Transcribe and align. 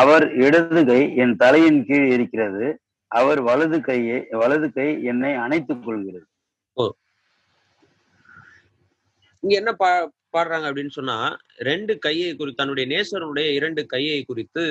அவர் 0.00 0.24
இடது 0.46 0.80
கை 0.88 1.00
என் 1.22 1.34
தலையின் 1.42 1.80
கீழ் 1.88 2.08
இருக்கிறது. 2.16 2.66
அவர் 3.10 3.40
வலது 3.48 3.78
கையை 3.88 4.18
வலது 4.40 4.68
கை 4.76 4.88
என்னை 5.10 5.32
அணைத்துக் 5.44 5.84
கொள்கிறது. 5.84 6.26
இங்க 9.42 9.54
என்ன 9.60 9.72
பா 9.82 9.90
பாடுறாங்க 10.36 10.66
அப்படின்னு 10.68 10.92
சொன்னா 10.98 11.16
ரெண்டு 11.68 11.92
கையை 12.06 12.30
குறித்து 12.36 12.60
தன்னுடைய 12.60 12.86
நேசருடைய 12.92 13.48
இரண்டு 13.58 13.82
கையை 13.92 14.18
குறித்து 14.24 14.64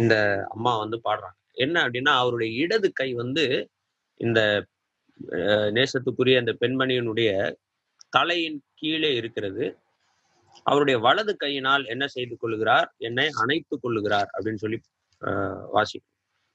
இந்த 0.00 0.14
அம்மா 0.54 0.72
வந்து 0.82 0.98
பாடுறாங்க. 1.06 1.38
என்ன 1.64 1.76
அப்படின்னா 1.84 2.12
அவருடைய 2.22 2.50
இடது 2.64 2.88
கை 3.00 3.08
வந்து 3.22 3.44
இந்த 4.20 4.40
நேசத்துக்குரிய 5.78 6.36
அந்த 6.42 6.52
பெண்மணியினுடைய 6.60 7.30
தலையின் 8.16 8.58
கீழே 8.80 9.10
இருக்கிறது. 9.20 9.64
அவருடைய 10.62 10.96
வலது 10.98 11.32
கையினால் 11.36 11.84
என்ன 11.84 12.04
செய்து 12.06 12.34
கொள்கிறார் 12.36 12.88
என்னை 12.98 13.26
அணைத்துக் 13.42 13.82
கொள்ளுகிறார் 13.84 14.28
அப்படின்னு 14.34 14.62
சொல்லி 14.64 14.78
வாசி 15.74 15.92
வாசிக்கும். 15.92 16.10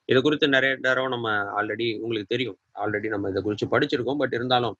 இதை 0.09 0.19
குறித்து 0.21 0.47
நிறைய 0.47 0.73
நேரம் 0.85 1.13
நம்ம 1.13 1.29
ஆல்ரெடி 1.59 1.87
உங்களுக்கு 1.99 2.33
தெரியும். 2.33 2.57
ஆல்ரெடி 2.81 3.07
நம்ம 3.07 3.29
இதை 3.29 3.41
குறித்து 3.41 3.67
படிச்சிருக்கோம். 3.73 4.19
பட் 4.21 4.33
இருந்தாலும் 4.33 4.75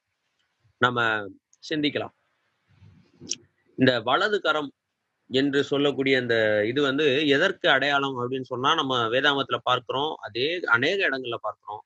நம்ம 0.82 1.00
சிந்திக்கலாம். 1.70 2.14
இந்த 3.78 3.92
வலது 4.02 4.38
கரம் 4.42 4.70
என்று 5.30 5.60
சொல்லக்கூடிய 5.64 6.16
அந்த 6.22 6.36
இது 6.66 6.80
வந்து 6.82 7.06
எதற்கு 7.28 7.68
அடையாளம் 7.70 8.18
அப்படின்னு 8.22 8.50
சொன்னா 8.52 8.70
நம்ம 8.76 8.94
வேதாமத்துல 9.14 9.58
பார்க்கிறோம். 9.64 10.12
அதே 10.28 10.48
அநேக 10.76 11.00
இடங்கள்ல 11.10 11.38
பார்க்கிறோம். 11.42 11.82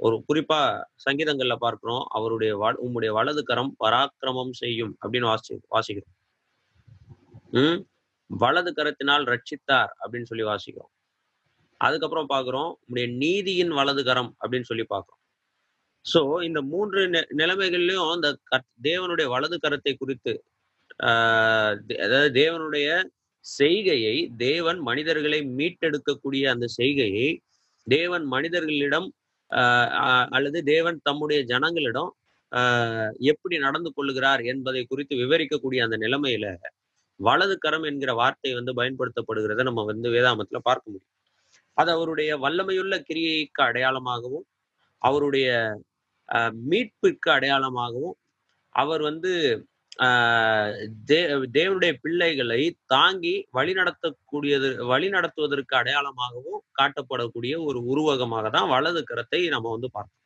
ஒரு 0.00 0.16
குறிப்பா 0.28 0.60
சங்கீதங்கள்ல 1.06 1.56
பார்க்கிறோம். 1.56 2.04
அவருடைய 2.16 2.52
உம்முடைய 2.84 3.10
வலது 3.18 3.42
கரம் 3.44 3.72
பராக்கிரமம் 3.84 4.54
செய்யும் 4.62 4.92
அப்படின்னு 5.02 5.30
வாசி 5.32 5.60
வாசிக்கிறோம். 5.76 6.14
உம் 7.54 7.80
வலது 8.30 8.70
கரத்தினால் 8.72 9.24
ரட்சித்தார் 9.26 9.92
அப்படின்னு 10.02 10.30
சொல்லி 10.30 10.44
வாசிக்கிறோம். 10.44 10.92
அதுக்கப்புறம் 11.80 12.28
பாக்குறோம் 12.28 12.70
உம்முடைய 12.82 13.06
நீதியின் 13.16 13.70
வலது 13.70 14.02
கரம் 14.04 14.30
அப்படின்னு 14.40 14.68
சொல்லி 14.68 14.86
பாக்குறோம் 14.90 15.20
சோ 16.06 16.20
இந்த 16.44 16.60
மூன்று 16.62 17.00
நிலைமைகள்லயும் 17.34 18.10
அந்த 18.14 18.28
தேவனுடைய 18.82 19.26
வலது 19.26 19.56
கரத்தை 19.58 19.92
குறித்து 19.94 20.32
ஆஹ் 21.04 21.74
அதாவது 21.98 22.30
தேவனுடைய 22.34 22.88
செய்கையை 23.44 24.16
தேவன் 24.36 24.80
மனிதர்களை 24.80 25.40
மீட்டெடுக்கக்கூடிய 25.56 26.44
அந்த 26.46 26.66
செய்கையை 26.70 27.28
தேவன் 27.86 28.26
மனிதர்களிடம் 28.26 29.08
ஆஹ் 29.50 30.28
அல்லது 30.30 30.60
தேவன் 30.64 30.98
தம்முடைய 31.02 31.40
ஜனங்களிடம் 31.44 32.10
ஆஹ் 32.52 33.12
எப்படி 33.32 33.56
நடந்து 33.58 33.90
கொள்ளுகிறார் 33.92 34.42
என்பதை 34.44 34.82
குறித்து 34.86 35.14
விவரிக்கக்கூடிய 35.16 35.80
அந்த 35.82 35.96
நிலைமையில 35.96 36.46
வலது 37.20 37.56
கரம் 37.58 37.86
என்கிற 37.90 38.12
வார்த்தை 38.14 38.52
வந்து 38.54 38.72
பயன்படுத்தப்படுகிறத 38.80 39.62
நம்ம 39.62 39.84
வந்து 39.84 40.08
வேதாமத்துல 40.10 40.60
பார்க்க 40.68 40.90
முடியும். 40.90 41.10
அது 41.76 41.90
அவருடைய 41.96 42.30
வல்லமையுள்ள 42.38 42.94
கிரியைக்கு 43.08 43.62
அடையாளமாகவும் 43.68 44.46
அவருடைய 45.02 45.48
மீட்பிற்கு 46.70 47.30
அடையாளமாகவும் 47.36 48.16
அவர் 48.74 49.02
வந்து 49.02 49.32
ஆஹ் 50.06 50.70
தே 51.10 51.18
தேவனுடைய 51.56 51.92
பிள்ளைகளை 52.04 52.60
தாங்கி 52.86 53.34
வழிநடத்தக்கூடியது 53.58 54.68
வழிநடத்துவதற்கு 54.92 55.74
அடையாளமாகவும் 55.80 56.62
காட்டப்படக்கூடிய 56.80 57.54
ஒரு 57.68 57.80
உருவகமாக 57.92 58.50
தான் 58.50 58.70
வலது 58.74 59.02
கரத்தை 59.10 59.40
நம்ம 59.56 59.72
வந்து 59.76 59.90
பார்க்கணும் 59.96 60.20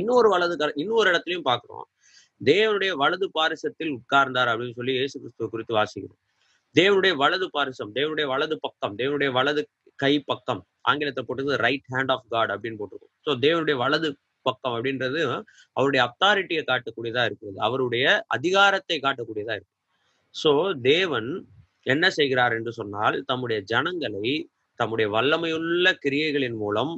இன்னொரு 0.00 0.28
வலது 0.34 0.56
கர 0.58 0.70
இன்னொரு 0.82 1.08
இடத்துலயும் 1.12 1.48
பார்க்கிறோம். 1.50 1.86
தேவனுடைய 2.50 2.92
வலது 3.02 3.26
பாரிசத்தில் 3.36 3.92
உட்கார்ந்தார் 3.98 4.50
அப்படின்னு 4.52 4.78
சொல்லி 4.80 4.94
இயேசு 4.98 5.16
கிறிஸ்துவ 5.22 5.48
குறித்து 5.52 5.74
வாசிக்கிறோம். 5.78 6.20
தேவனுடைய 6.74 7.14
வலது 7.22 7.46
பாரிசம் 7.54 7.90
தேவனுடைய 7.98 8.26
வலது 8.32 8.56
பக்கம் 8.64 8.94
தேவனுடைய 9.00 9.30
வலது 9.38 9.62
கை 10.02 10.12
பக்கம் 10.30 10.60
ஆங்கிலத்தை 10.90 11.22
போட்டது 11.28 11.56
ரைட் 11.64 11.88
ஹேண்ட் 11.94 12.12
ஆஃப் 12.14 12.28
காட் 12.34 12.52
அப்படின்னு 12.54 12.78
போட்டிருக்கோம். 12.80 13.14
ஸோ 13.26 13.32
தேவனுடைய 13.44 13.76
வலது 13.82 14.08
பக்கம் 14.46 14.74
அப்படின்றது 14.76 15.20
அவருடைய 15.76 16.00
அத்தாரிட்டியை 16.08 16.62
காட்டக்கூடியதா 16.70 17.24
இருக்குது 17.28 17.60
அவருடைய 17.66 18.06
அதிகாரத்தை 18.36 18.96
காட்டக்கூடியதா 19.06 19.54
இருக்கு. 19.58 19.74
ஸோ 20.34 20.52
தேவன் 20.92 21.30
என்ன 21.92 22.04
செய்கிறார் 22.18 22.54
என்று 22.58 22.72
சொன்னால் 22.80 23.16
தம்முடைய 23.30 23.58
ஜனங்களை 23.72 24.32
தம்முடைய 24.80 25.06
வல்லமையுள்ள 25.16 25.88
கிரியைகளின் 26.04 26.58
மூலம் 26.62 26.92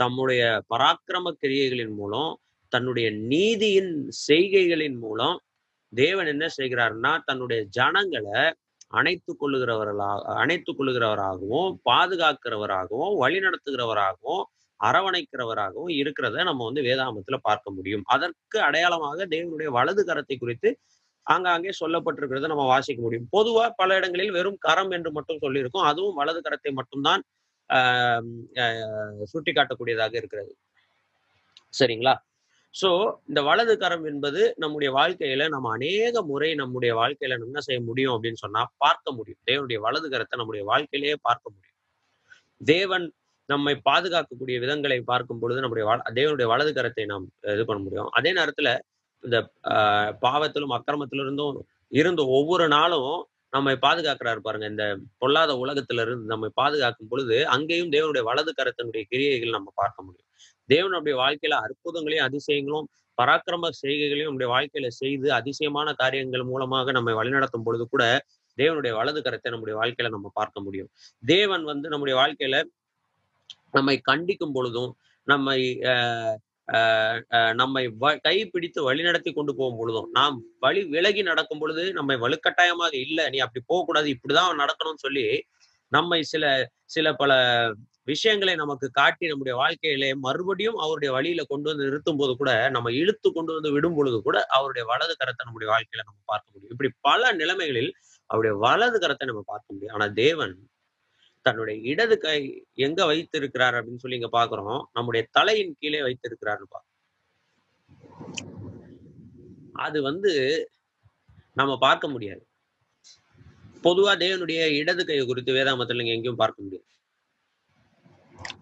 தம்முடைய 0.00 0.42
பராக்கிரம 0.72 1.32
கிரியைகளின் 1.42 1.94
மூலம் 2.00 2.30
தன்னுடைய 2.72 3.10
நீதியின் 3.10 3.92
செய்கைகளின் 4.28 4.98
மூலம் 4.98 5.38
தேவன் 5.92 6.26
என்ன 6.26 6.46
செய்கிறார்னா 6.58 7.12
தன்னுடைய 7.24 7.60
ஜனங்களை 7.70 8.42
அணைத்து 8.88 9.32
கொள்ளுகிறவர்களாக 9.36 10.34
அணைத்து 10.34 10.72
கொள்ளுகிறவராகவும் 10.72 11.70
பாதுகாக்கிறவராகவும் 11.90 13.14
வழிநடத்துகிறவராகவும் 13.22 14.44
அரவணைக்கிறவராகவும் 14.80 15.92
இருக்கிறத 16.00 16.42
நம்ம 16.42 16.64
வந்து 16.64 16.82
வேதாமத்துல 16.82 17.36
பார்க்க 17.42 17.70
முடியும். 17.70 18.04
அதற்கு 18.06 18.58
அடையாளமாக 18.60 19.26
தேவனுடைய 19.26 19.68
வலது 19.70 20.04
கரத்தை 20.04 20.36
குறித்து 20.38 20.70
ஆங்காங்கே 21.26 21.72
சொல்லப்பட்டிருக்கிறத 21.80 22.46
நம்ம 22.46 22.66
வாசிக்க 22.66 23.00
முடியும். 23.02 23.28
பொதுவா 23.32 23.64
பல 23.76 23.96
இடங்களில் 23.96 24.30
வெறும் 24.30 24.58
கரம் 24.58 24.90
என்று 24.90 25.12
மட்டும் 25.12 25.42
சொல்லியிருக்கோம். 25.42 25.84
அதுவும் 25.84 26.14
வலது 26.14 26.40
கரத்தை 26.40 26.72
மட்டும்தான் 26.72 27.22
ஆஹ் 27.70 28.28
ஆஹ் 28.56 29.22
சுட்டி 29.24 29.52
காட்டக்கூடியதாக 29.52 30.14
இருக்கிறது. 30.14 30.52
சரிங்களா? 31.74 32.14
சோ 32.74 32.90
இந்த 33.28 33.40
வலது 33.42 33.74
கரம் 33.78 34.04
என்பது 34.04 34.54
நம்முடைய 34.56 34.90
வாழ்க்கையில 34.92 35.48
நம்ம 35.48 35.70
அநேக 35.72 36.22
முறை 36.22 36.50
நம்முடைய 36.54 36.92
வாழ்க்கையில 36.94 37.36
நம்ம 37.36 37.50
என்ன 37.50 37.60
செய்ய 37.60 37.80
முடியும் 37.80 38.14
அப்படின்னு 38.14 38.40
சொன்னா 38.40 38.62
பார்க்க 38.76 39.12
முடியும். 39.12 39.40
தேவனுடைய 39.46 39.78
வலது 39.80 40.08
கரத்தை 40.08 40.36
நம்முடைய 40.36 40.64
வாழ்க்கையிலேயே 40.64 41.16
பார்க்க 41.22 41.46
முடியும். 41.50 41.76
தேவன் 42.60 43.06
நம்மை 43.48 43.74
பாதுகாக்கக்கூடிய 43.84 44.56
விதங்களை 44.60 44.98
பார்க்கும் 45.02 45.38
பொழுது 45.38 45.60
நம்முடைய 45.60 45.84
தேவனுடைய 46.14 46.46
வலது 46.46 46.72
கரத்தை 46.72 47.04
நாம் 47.04 47.26
இது 47.54 47.64
பண்ண 47.64 47.80
முடியும். 47.82 48.10
அதே 48.10 48.32
நேரத்துல 48.32 48.70
இந்த 49.24 49.38
ஆஹ் 49.70 50.12
பாவத்திலும் 50.22 50.74
அக்கிரமத்திலிருந்தும் 50.76 51.48
இருந்தும் 51.48 51.58
இருந்த 51.92 52.22
ஒவ்வொரு 52.28 52.66
நாளும் 52.68 53.12
நம்மை 53.52 53.74
பாதுகாக்கிறாரு 53.82 54.40
பாருங்க. 54.40 54.66
இந்த 54.66 54.84
பொல்லாத 55.18 55.52
உலகத்துல 55.54 56.02
இருந்து 56.02 56.26
நம்மை 56.26 56.50
பாதுகாக்கும் 56.54 57.08
பொழுது 57.08 57.36
அங்கேயும் 57.48 57.92
தேவனுடைய 57.92 58.22
வலது 58.22 58.52
கரத்தினுடைய 58.52 59.04
கிரியைகள் 59.08 59.56
நம்ம 59.58 59.72
பார்க்க 59.74 60.02
முடியும். 60.02 60.26
தேவன் 60.70 60.94
நம்முடைய 60.94 61.16
வாழ்க்கையில 61.20 61.56
அற்புதங்களையும் 61.64 62.26
அதிசயங்களும் 62.28 62.88
பராக்கிரம 63.18 63.70
செய்கைகளையும் 63.80 64.28
நம்முடைய 64.28 64.50
வாழ்க்கையில 64.52 64.88
செய்து 64.98 65.28
அதிசயமான 65.38 65.88
காரியங்கள் 65.94 66.44
மூலமாக 66.50 66.92
நம்மை 66.96 67.14
வழிநடத்தும் 67.18 67.66
பொழுது 67.66 67.84
கூட 67.88 68.04
தேவனுடைய 68.58 68.92
வலது 68.98 69.20
கரத்தை 69.20 69.50
நம்முடைய 69.52 69.74
வாழ்க்கையில 69.78 70.10
நம்ம 70.14 70.30
பார்க்க 70.34 70.58
முடியும். 70.64 70.88
தேவன் 71.22 71.64
வந்து 71.70 71.88
நம்முடைய 71.92 72.14
வாழ்க்கையில 72.20 72.56
நம்மை 73.74 73.96
கண்டிக்கும் 74.08 74.54
பொழுதும் 74.54 74.92
நம்மை 75.28 75.58
ஆஹ் 75.90 76.36
ஆஹ் 76.68 77.54
நம்மை 77.54 77.82
வ- 78.00 78.18
கைப்பிடித்து 78.24 78.80
வழிநடத்தி 78.88 79.30
கொண்டு 79.32 79.52
போகும் 79.54 79.78
பொழுதும் 79.78 80.08
நாம் 80.12 80.36
வழி 80.60 80.82
விலகி 80.92 81.22
நடக்கும் 81.28 81.60
பொழுது 81.62 81.84
நம்மை 81.92 82.16
வலுக்கட்டாயமாக 82.20 82.92
இல்லை 83.04 83.24
நீ 83.30 83.38
அப்படி 83.38 83.62
போகக்கூடாது 83.66 84.08
இப்படிதான் 84.14 84.60
நடக்கணும்னு 84.62 85.04
சொல்லி 85.04 85.24
நம்மை 85.92 86.20
சில 86.28 86.44
சில 86.90 87.06
பல 87.14 87.32
விஷயங்களை 88.04 88.54
நமக்கு 88.54 88.90
காட்டி 88.90 89.26
நம்முடைய 89.26 89.54
வாழ்க்கையிலே 89.58 90.14
மறுபடியும் 90.14 90.76
அவருடைய 90.76 91.12
வழியில 91.14 91.42
கொண்டு 91.42 91.68
வந்து 91.70 91.84
நிறுத்தும் 91.84 92.16
போது 92.16 92.36
கூட 92.36 92.70
நம்ம 92.70 92.92
இழுத்து 92.92 93.32
கொண்டு 93.32 93.52
வந்து 93.52 93.72
விடும் 93.72 93.94
பொழுது 93.94 94.22
கூட 94.22 94.46
அவருடைய 94.46 94.84
வலது 94.92 95.14
கரத்தை 95.20 95.44
நம்முடைய 95.44 95.68
வாழ்க்கையில 95.74 96.04
நம்ம 96.08 96.20
பார்க்க 96.24 96.52
முடியும். 96.52 96.70
இப்படி 96.70 96.90
பல 97.00 97.32
நிலைமைகளில் 97.32 97.92
அவருடைய 98.26 98.54
வலது 98.58 98.98
கரத்தை 98.98 99.24
நம்ம 99.24 99.42
பார்க்க 99.46 99.74
முடியும். 99.74 99.94
ஆனா 99.94 100.06
தேவன் 100.06 100.54
தன்னுடைய 101.46 101.80
இடது 101.80 102.18
கை 102.18 102.38
எங்க 102.74 103.06
வைத்திருக்கிறார் 103.06 103.74
அப்படின்னு 103.74 104.02
சொல்லி 104.02 104.18
இங்க 104.20 104.30
பாக்குறோம் 104.38 104.80
நம்முடைய 104.92 105.22
தலையின் 105.30 105.76
கீழே 105.78 106.02
வைத்திருக்கிறார் 106.02 106.66
அது 109.72 110.02
வந்து 110.02 110.32
நம்ம 111.52 111.72
பார்க்க 111.78 112.08
முடியாது. 112.08 112.42
பொதுவா 113.84 114.12
தேவனுடைய 114.24 114.60
இடது 114.80 115.02
கை 115.04 115.26
குறித்து 115.26 115.52
வேதாமத்துல 115.52 116.00
நீங்க 116.00 116.16
எங்கேயும் 116.16 116.42
பார்க்க 116.42 116.62
முடியாது. 116.62 116.86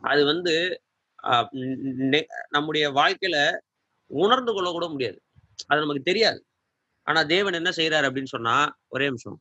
அது 0.01 0.25
வந்து 0.25 0.83
நெ- 1.53 2.27
நம்முடைய 2.49 2.93
வாழ்க்கையில 2.93 3.59
உணர்ந்து 4.07 4.53
கொள்ள 4.53 4.71
கூட 4.71 4.89
முடியாது. 4.89 5.23
அது 5.67 5.81
நமக்கு 5.81 6.03
தெரியாது. 6.03 6.47
ஆனா 7.03 7.23
தேவன் 7.23 7.53
என்ன 7.53 7.71
செய்யறாரு 7.71 8.05
அப்படின்னு 8.05 8.25
சொன்னா 8.25 8.79
ஒரே 8.89 9.05
நிமிஷம். 9.05 9.41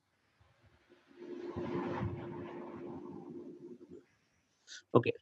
ஓகே. 4.94 5.14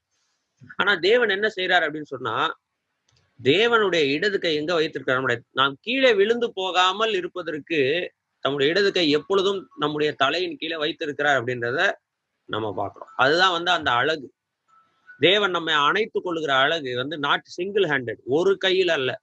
ஆனா 0.76 0.96
தேவன் 0.96 1.30
என்ன 1.30 1.48
செய்யறாரு 1.56 1.84
அப்படின்னு 1.84 2.02
சொன்னா 2.02 2.60
தேவனுடைய 3.44 4.12
இடது 4.12 4.40
கை 4.40 4.56
எங்க 4.56 4.74
வைத்திருக்கிறார்? 4.74 5.20
நம்முடைய 5.20 5.50
நாம் 5.52 5.78
கீழே 5.82 6.14
விழுந்து 6.14 6.54
போகாமல் 6.54 7.14
இருப்பதற்கு 7.14 8.12
நம்முடைய 8.42 8.74
இடது 8.74 8.92
கை 8.92 9.10
எப்பொழுதும் 9.10 9.70
நம்முடைய 9.76 10.14
தலையின் 10.14 10.58
கீழே 10.58 10.78
வைத்திருக்கிறார் 10.78 11.44
அப்படின்றத 11.44 11.94
நம்ம 12.46 12.74
பார்க்கிறோம். 12.74 13.10
அதுதான் 13.16 13.52
வந்து 13.52 13.72
அந்த 13.72 13.92
அழகு. 13.92 14.34
தேவன் 15.20 15.52
நம்மை 15.52 15.74
அணைத்துக் 15.74 16.24
கொள்கிற 16.24 16.56
அழகு 16.56 16.96
வந்து 16.96 17.18
நாட் 17.18 17.44
சிங்கிள் 17.44 17.84
ஹேண்டட் 17.84 18.22
ஒரு 18.26 18.58
கையில் 18.58 18.88
அல்ல. 18.88 19.22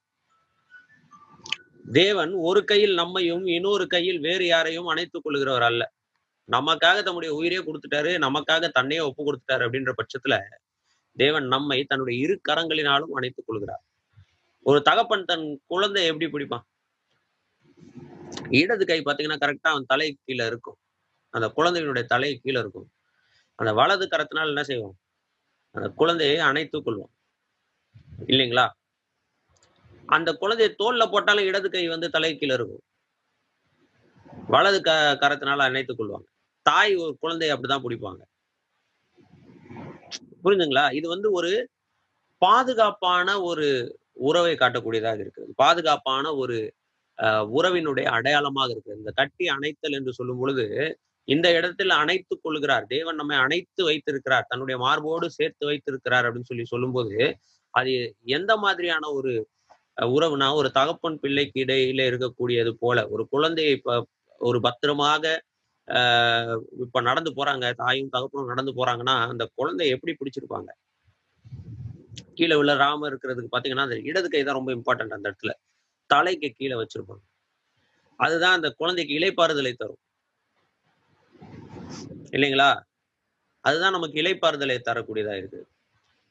தேவன் 1.93 2.33
ஒரு 2.33 2.65
கையில் 2.65 2.95
நம்மையும் 2.95 3.47
இன்னொரு 3.47 3.87
கையில் 3.87 4.21
வேறு 4.21 4.47
யாரையும் 4.47 4.87
அணைத்துக் 4.87 5.25
கொள்கிறவர் 5.27 5.63
அல்ல. 5.63 5.93
நமக்காக 6.53 7.03
தம்முடைய 7.03 7.35
உயிரையே 7.35 7.63
கொடுத்துட்டாரு 7.65 8.13
நமக்காக 8.27 8.69
தன்னையே 8.69 9.03
ஒப்பு 9.03 9.23
கொடுத்துட்டாரு 9.27 9.65
அப்படின்ற 9.67 9.93
பட்சத்துல 10.01 10.41
தேவன் 11.17 11.47
நம்மை 11.47 11.85
தன்னுடைய 11.85 12.21
இரு 12.21 12.41
கரங்களினாலும் 12.49 13.13
அணைத்துக் 13.13 13.47
கொள்கிறார். 13.47 13.83
ஒரு 14.63 14.83
தகப்பன் 14.83 15.25
தன் 15.25 15.63
குழந்தை 15.67 16.05
எப்படி 16.05 16.27
பிடிப்பான்? 16.31 16.67
இடது 18.51 18.87
கை 18.87 19.01
பாத்தீங்கன்னா 19.01 19.39
கரெக்டா 19.45 19.71
அவன் 19.75 19.85
தலை 19.87 20.19
கீழே 20.25 20.47
இருக்கும். 20.47 20.77
அந்த 21.31 21.53
குழந்தையினுடைய 21.57 22.05
தலை 22.05 22.41
கீழே 22.43 22.61
இருக்கும். 22.61 22.91
அந்த 23.55 23.73
வலது 23.73 24.09
கரத்தினால் 24.11 24.47
என்ன 24.47 24.63
செய்வோம் 24.63 24.97
அந்த 25.75 25.89
குழந்தையை 26.01 26.39
அணைத்துக் 26.49 26.87
கொள்வோம். 26.87 27.13
இல்லைங்களா? 28.29 28.67
அந்த 30.09 30.31
குழந்தைய 30.43 30.69
தோல்ல 30.81 31.05
போட்டாலும் 31.11 31.49
இடது 31.51 31.69
கை 31.71 31.85
வந்து 31.89 32.09
தலை 32.11 32.31
கீழே 32.35 32.55
இருக்கும். 32.55 32.85
வலது 34.49 34.79
க 34.81 34.91
கரத்தினால 35.23 35.67
அணைத்துக் 35.69 36.01
கொள்வாங்க. 36.01 36.27
தாய் 36.67 36.95
ஒரு 37.03 37.13
குழந்தைய 37.23 37.55
அப்படிதான் 37.55 37.85
பிடிப்பாங்க. 37.85 38.23
புரிஞ்சுங்களா? 40.45 40.85
இது 40.99 41.07
வந்து 41.09 41.29
ஒரு 41.33 41.51
பாதுகாப்பான 42.43 43.29
ஒரு 43.43 43.67
உறவை 44.29 44.55
காட்டக்கூடியதாக 44.57 45.23
இருக்குது 45.25 45.55
பாதுகாப்பான 45.63 46.25
ஒரு 46.43 46.57
அஹ், 47.19 47.47
உறவினுடைய 47.57 48.07
அடையாளமாக 48.17 48.73
இருக்குது 48.75 48.99
இந்த 48.99 49.11
கட்டி 49.13 49.45
அணைத்தல் 49.49 49.97
என்று 49.99 50.13
சொல்லும் 50.13 50.41
பொழுது 50.41 50.65
இந்த 51.29 51.49
இடத்தில் 51.53 51.93
அணைத்துக் 51.93 52.43
கொள்கிறார். 52.43 52.87
தேவன் 52.87 53.15
நம்மை 53.15 53.37
அணைத்து 53.37 53.83
வைத்திருக்கிறார். 53.85 54.47
தன்னுடைய 54.49 54.77
மார்போடு 54.79 55.27
சேர்த்து 55.31 55.65
வைத்திருக்கிறார் 55.67 56.27
அப்படின்னு 56.27 56.51
சொல்லி 56.53 56.65
சொல்லும்போது 56.65 57.19
அது 57.75 57.93
எந்த 58.31 58.53
மாதிரியான 58.57 59.05
ஒரு 59.11 59.33
உறவுனா 60.13 60.49
ஒரு 60.55 60.69
தகப்பன் 60.71 61.19
பிள்ளைக்கு 61.21 61.59
இடையில 61.65 62.03
இருக்கக்கூடியது 62.11 62.71
போல 62.75 62.99
ஒரு 63.09 63.25
குழந்தையை 63.29 63.73
இப்ப 63.73 63.95
ஒரு 64.41 64.59
பத்திரமாக 64.61 65.25
ஆஹ் 65.89 66.59
இப்ப 66.81 67.01
நடந்து 67.01 67.31
போறாங்க 67.31 67.67
தாயும் 67.75 68.11
தகப்பனும் 68.11 68.51
நடந்து 68.53 68.73
போறாங்கன்னா 68.73 69.15
அந்த 69.33 69.45
குழந்தைய 69.59 69.95
எப்படி 69.97 70.13
பிடிச்சிருப்பாங்க? 70.13 70.71
கீழே 72.35 72.55
உள்ள 72.55 72.75
ராம 72.75 73.09
இருக்கிறதுக்கு 73.11 73.53
பாத்தீங்கன்னா 73.55 73.87
அந்த 73.89 73.99
இடது 74.03 74.29
கை 74.29 74.43
தான் 74.45 74.59
ரொம்ப 74.61 74.73
இம்பார்ட்டன்ட் 74.73 75.17
அந்த 75.17 75.27
இடத்துல. 75.31 75.53
தலைக்கு 76.11 76.49
கீழே 76.53 76.77
வச்சிருப்பாங்க. 76.77 77.23
அதுதான் 78.21 78.53
அந்த 78.53 78.71
குழந்தைக்கு 78.81 79.15
இலைப்பாறுதலை 79.21 79.73
தரும். 79.75 80.01
இல்லைங்களா? 82.35 82.71
அதுதான் 83.65 83.97
நமக்கு 83.97 84.17
இலைப்பாறுதலை 84.23 84.77
தரக்கூடியதா 84.81 85.35
இருக்கு. 85.41 85.61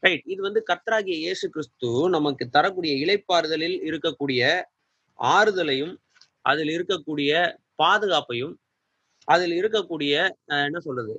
ரைட் 0.03 0.25
இது 0.25 0.41
வந்து 0.41 0.61
கர்த்தராகிய 0.69 1.15
இயேசு 1.23 1.45
கிறிஸ்து 1.49 1.89
நமக்கு 2.09 2.45
தரக்கூடிய 2.49 2.93
இலைப்பாறுதலில் 3.03 3.77
இருக்கக்கூடிய 3.89 4.41
ஆறுதலையும் 5.19 5.93
அதில் 6.45 6.71
இருக்கக்கூடிய 6.75 7.31
பாதுகாப்பையும் 7.79 8.55
அதில் 9.27 9.55
இருக்கக்கூடிய 9.59 10.13
என்ன 10.61 10.79
சொல்றது? 10.81 11.15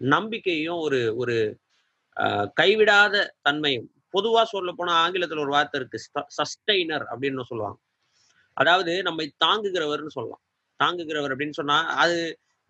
நம்பிக்கையும் 0.00 0.80
ஒரு 0.86 1.00
ஒரு 1.16 1.36
அஹ், 2.16 2.48
கைவிடாத 2.60 3.14
தன்மையும். 3.42 3.86
பொதுவா 4.14 4.42
சொல்ல 4.46 4.70
போனா 4.72 4.92
ஆங்கிலத்துல 5.04 5.42
ஒரு 5.44 5.54
வார்த்தை 5.54 5.78
இருக்கு 5.80 5.98
சஸ்டைனர் 6.38 7.04
அப்படின்னு 7.12 7.48
சொல்லுவாங்க. 7.50 7.78
அதாவது 8.56 8.92
நம்மை 9.02 9.26
தாங்குகிறவர்னு 9.44 10.14
சொல்லலாம். 10.16 10.42
தாங்குகிறவர் 10.80 11.32
அப்படின்னு 11.34 11.58
சொன்னா 11.60 11.76
அது 12.02 12.18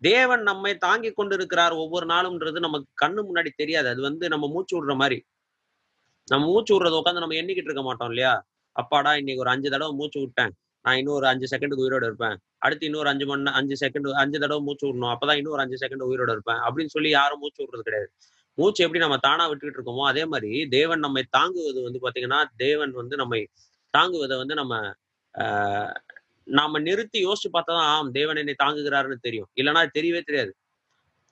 தேவன் 0.01 0.41
நம்மை 0.41 0.77
தாங்கி 0.77 1.11
கொண்டிருக்கிறார் 1.11 1.73
ஒவ்வொரு 1.73 2.05
நாளும்ன்றது 2.05 2.59
நமக்கு 2.59 3.07
கண்ணு 3.07 3.21
முன்னாடி 3.29 3.49
தெரியாது. 3.55 3.87
அது 3.87 4.01
வந்து 4.01 4.29
நம்ம 4.29 4.47
மூச்சு 4.47 4.75
விடுற 4.77 4.95
மாதிரி. 4.95 5.17
நம்ம 6.27 6.45
மூச்சு 6.47 6.73
விடுறத 6.75 7.01
உட்காந்து 7.01 7.23
நம்ம 7.23 7.35
எண்ணிக்கிட்டு 7.35 7.71
இருக்க 7.71 7.81
மாட்டோம் 7.81 8.07
இல்லையா? 8.09 8.33
அப்பாடா 8.75 9.15
இன்னைக்கு 9.15 9.41
ஒரு 9.41 9.51
அஞ்சு 9.51 9.69
தடவை 9.69 9.95
மூச்சு 9.95 10.19
விட்டேன். 10.19 10.53
நான் 10.81 10.97
இன்னொரு 10.97 11.27
அஞ்சு 11.27 11.57
செகண்டுக்கு 11.57 11.83
உயிரோட 11.85 12.05
இருப்பேன். 12.05 12.37
அடுத்து 12.57 12.85
இன்னொரு 12.85 13.09
அஞ்சு 13.09 13.25
மணி 13.25 13.51
அஞ்சு 13.51 13.87
செகண்ட் 13.87 14.11
அஞ்சு 14.11 14.39
தடவை 14.39 14.63
மூச்சு 14.63 14.85
விடணும். 14.87 15.13
அப்பதான் 15.15 15.35
இன்னொரு 15.35 15.61
அஞ்சு 15.61 15.87
செகண்ட் 15.87 16.05
உயிரோட 16.09 16.31
இருப்பேன் 16.31 16.57
அப்படின்னு 16.57 16.85
சொல்லி 16.85 17.09
யாரும் 17.09 17.39
மூச்சு 17.39 17.63
விடுறது 17.63 17.81
கிடையாது. 17.81 18.11
மூச்சு 18.57 18.83
எப்படி 18.83 19.01
நம்ம 19.03 19.17
தானா 19.17 19.51
விட்டுக்கிட்டு 19.51 19.79
இருக்கோமோ 19.79 20.05
அதே 20.05 20.25
மாதிரி 20.25 20.67
தேவன் 20.67 20.99
நம்மை 20.99 21.23
தாங்குவது 21.29 21.81
வந்து 21.83 21.99
பாத்தீங்கன்னா 22.01 22.45
தேவன் 22.57 22.91
வந்து 22.91 23.15
நம்மை 23.15 23.47
தாங்குவதை 23.97 24.37
வந்து 24.37 24.55
நம்ம 24.55 24.93
ஆஹ் 25.35 25.93
நாம 26.47 26.79
நிறுத்தி 26.79 27.19
யோசிச்சு 27.25 27.49
பார்த்தா 27.53 27.73
தான் 27.73 27.89
ஆம் 27.93 28.11
தேவன் 28.11 28.37
என்னை 28.37 28.55
தாங்குகிறாருன்னு 28.63 29.17
தெரியும். 29.21 29.49
இல்லைன்னா 29.55 29.81
தெரியவே 29.97 30.21
தெரியாது. 30.21 30.51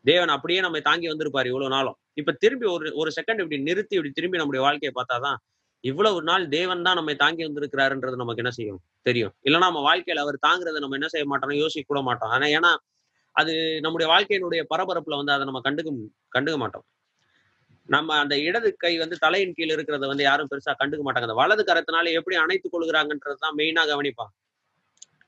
தேவன் 0.06 0.30
அப்படியே 0.30 0.62
நம்மை 0.62 0.82
தாங்கி 0.82 1.08
வந்திருப்பாரு 1.10 1.48
இவ்வளவு 1.48 1.70
நாளும். 1.70 1.98
இப்ப 2.16 2.34
திரும்பி 2.40 2.68
ஒரு 2.68 2.88
ஒரு 2.96 3.12
செகண்ட் 3.18 3.42
இப்படி 3.44 3.60
நிறுத்தி 3.62 3.96
இப்படி 3.96 4.12
திரும்பி 4.12 4.38
நம்முடைய 4.38 4.62
வாழ்க்கையை 4.66 4.94
பார்த்தாதான் 4.96 5.38
இவ்வளவு 5.84 6.20
நாள் 6.24 6.46
தேவன் 6.50 6.84
தான் 6.84 6.96
நம்மை 6.96 7.16
தாங்கி 7.16 7.44
வந்திருக்கிறாருன்றது 7.46 8.16
நமக்கு 8.16 8.42
என்ன 8.44 8.52
செய்யும்? 8.52 8.80
தெரியும். 9.06 9.34
இல்லைன்னா 9.46 9.68
நம்ம 9.70 9.84
வாழ்க்கையில 9.90 10.24
அவர் 10.26 10.38
தாங்குறதை 10.48 10.80
நம்ம 10.80 10.98
என்ன 11.00 11.10
செய்ய 11.10 11.26
மாட்டோம் 11.26 11.62
யோசிக்க 11.64 11.88
கூட 11.88 12.02
மாட்டோம். 12.04 12.32
ஆனா 12.32 12.48
ஏன்னா 12.58 12.72
அது 13.36 13.54
நம்முடைய 13.82 14.08
வாழ்க்கையினுடைய 14.14 14.62
பரபரப்புல 14.72 15.18
வந்து 15.22 15.36
அதை 15.36 15.46
நம்ம 15.46 15.62
கண்டுக்க 15.66 15.92
கண்டுக்க 16.36 16.58
மாட்டோம். 16.58 16.86
நம்ம 17.90 18.18
அந்த 18.20 18.36
இடது 18.42 18.70
கை 18.78 18.94
வந்து 18.98 19.18
தலையின் 19.18 19.54
கீழ் 19.54 19.74
இருக்கிறத 19.76 20.08
வந்து 20.08 20.24
யாரும் 20.24 20.50
பெருசா 20.52 20.74
கண்டுக்க 20.82 21.04
மாட்டாங்க. 21.06 21.28
அந்த 21.30 21.40
வலது 21.42 21.64
கரத்தினால 21.64 22.14
எப்படி 22.14 22.36
அணைத்துக் 22.38 22.76
கொள்கிறாங்கன்றதுதான் 22.76 23.58
மெயினா 23.60 23.84
கவனிப்பான். 23.92 24.32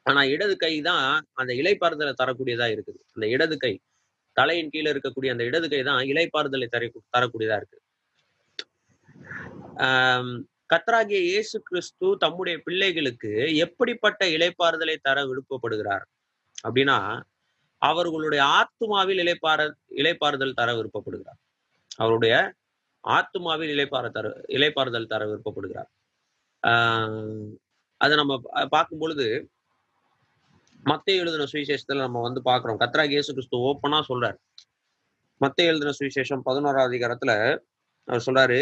ஆனா 0.06 0.22
இடது 0.34 0.56
கை 0.64 0.74
தான் 0.90 1.06
அந்த 1.40 1.52
இலைப்பாறுதலை 1.62 2.14
தரக்கூடியதா 2.22 2.68
இருக்குது. 2.76 3.00
அந்த 3.16 3.26
இடது 3.36 3.56
கை 3.64 3.74
தலையின் 4.38 4.72
கீழே 4.74 4.90
இருக்கக்கூடிய 4.94 5.30
அந்த 5.36 5.44
இடது 5.50 5.68
கை 5.74 5.82
தான் 5.90 6.02
இலைப்பாறுதலை 6.12 6.68
தர 6.76 6.84
தரக்கூடியதா 7.16 7.58
இருக்கு 7.62 7.80
ஆஹ் 9.86 10.36
கத்ராகிய 10.74 11.20
இயேசு 11.30 11.58
கிறிஸ்து 11.70 12.08
தம்முடைய 12.24 12.56
பிள்ளைகளுக்கு 12.66 13.32
எப்படிப்பட்ட 13.66 14.22
இலைப்பாறுதலை 14.36 14.96
தர 15.08 15.18
விருப்பப்படுகிறார்? 15.30 16.06
அப்படின்னா 16.66 16.98
அவர்களுடைய 17.82 18.42
ஆத்துமாவில் 18.60 19.22
இலைப்பாற 19.24 19.62
இலைப்பாறுதல் 20.02 20.58
தர 20.60 20.70
விருப்பப்படுகிறார். 20.80 21.40
அவருடைய 22.04 22.36
ஆத்துமாவில் 23.04 23.72
இலைப்பாற 23.76 24.06
தர 24.18 24.28
இலைப்பாறுதல் 24.58 25.12
தர 25.14 25.24
விருப்பப்படுகிறார். 25.32 25.90
ஆஹ் 26.64 27.50
அதை 28.02 28.14
நம்ம 28.22 28.34
பார்க்கும் 28.76 29.02
பொழுது 29.04 29.28
மத்த 30.90 31.08
எழுதின 31.22 31.46
சுவிசேஷத்துல 31.52 32.04
நம்ம 32.06 32.22
வந்து 32.22 32.42
பாக்குறோம். 32.46 32.80
கத்ரா 32.84 33.04
இயேசு 33.10 33.30
கிறிஸ்து 33.34 33.58
ஓப்பனா 33.70 34.00
சொல்றாரு. 34.10 34.38
மத்த 35.42 35.60
எழுதின 35.70 35.94
சுவிசேஷம் 36.00 36.44
பதினோராம் 36.46 36.88
அதிகாரத்துல 36.90 37.32
அவர் 38.08 38.26
சொல்றாரு 38.26 38.60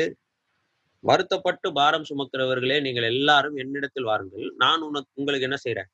வருத்தப்பட்டு 1.03 1.73
பாரம் 1.73 2.05
சுமக்கிறவர்களே 2.09 2.81
நீங்கள் 2.81 3.03
எல்லாரும் 3.03 3.55
என்னிடத்தில் 3.55 4.03
வாருங்கள். 4.03 4.45
நான் 4.55 4.81
உனக்கு 4.81 5.09
உங்களுக்கு 5.13 5.47
என்ன 5.49 5.57
செய்றேன்? 5.63 5.89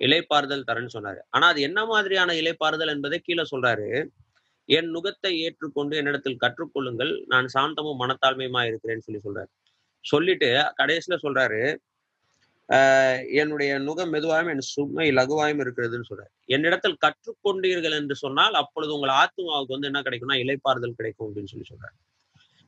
இலைப்பாறுதல் 0.00 0.66
தரேன்னு 0.68 0.94
சொன்னாரு. 0.94 1.20
ஆனா 1.28 1.46
அது 1.46 1.60
என்ன 1.60 1.86
மாதிரியான 1.86 2.32
இலைப்பாறுதல் 2.32 2.92
என்பதை 2.94 3.18
கீழே 3.18 3.44
சொல்றாரு. 3.50 3.88
என் 4.68 4.90
நுகத்தை 4.94 5.32
ஏற்றுக்கொண்டு 5.38 5.96
என்னிடத்தில் 5.96 6.38
கற்றுக்கொள்ளுங்கள். 6.44 7.12
நான் 7.26 7.48
சாந்தமும் 7.54 8.00
மனத்தாழ்மையுமா 8.02 8.62
இருக்கிறேன்னு 8.70 9.06
சொல்லி 9.06 9.20
சொல்றாரு. 9.26 9.50
சொல்லிட்டு 10.04 10.50
கடைசியில 10.78 11.16
சொல்றாரு 11.22 11.60
என்னுடைய 13.40 13.72
நுகம் 13.78 14.12
மெதுவாயும் 14.14 14.50
என் 14.50 14.64
சுமை 14.74 15.06
லகுவாயும் 15.10 15.62
இருக்கிறதுன்னு 15.64 16.08
சொல்றாரு. 16.10 16.32
என்னிடத்தில் 16.46 16.96
கற்றுக்கொண்டீர்கள் 17.04 17.96
என்று 18.00 18.16
சொன்னால் 18.16 18.54
அப்பொழுது 18.54 18.94
உங்கள் 18.94 19.14
ஆத்மாவுக்கு 19.22 19.74
வந்து 19.76 19.90
என்ன 19.90 20.02
கிடைக்கும்னா 20.02 20.38
இலைப்பாறுதல் 20.44 20.98
கிடைக்கும் 21.00 21.26
அப்படின்னு 21.28 21.52
சொல்லி 21.54 21.68
சொல்றாரு. 21.72 21.96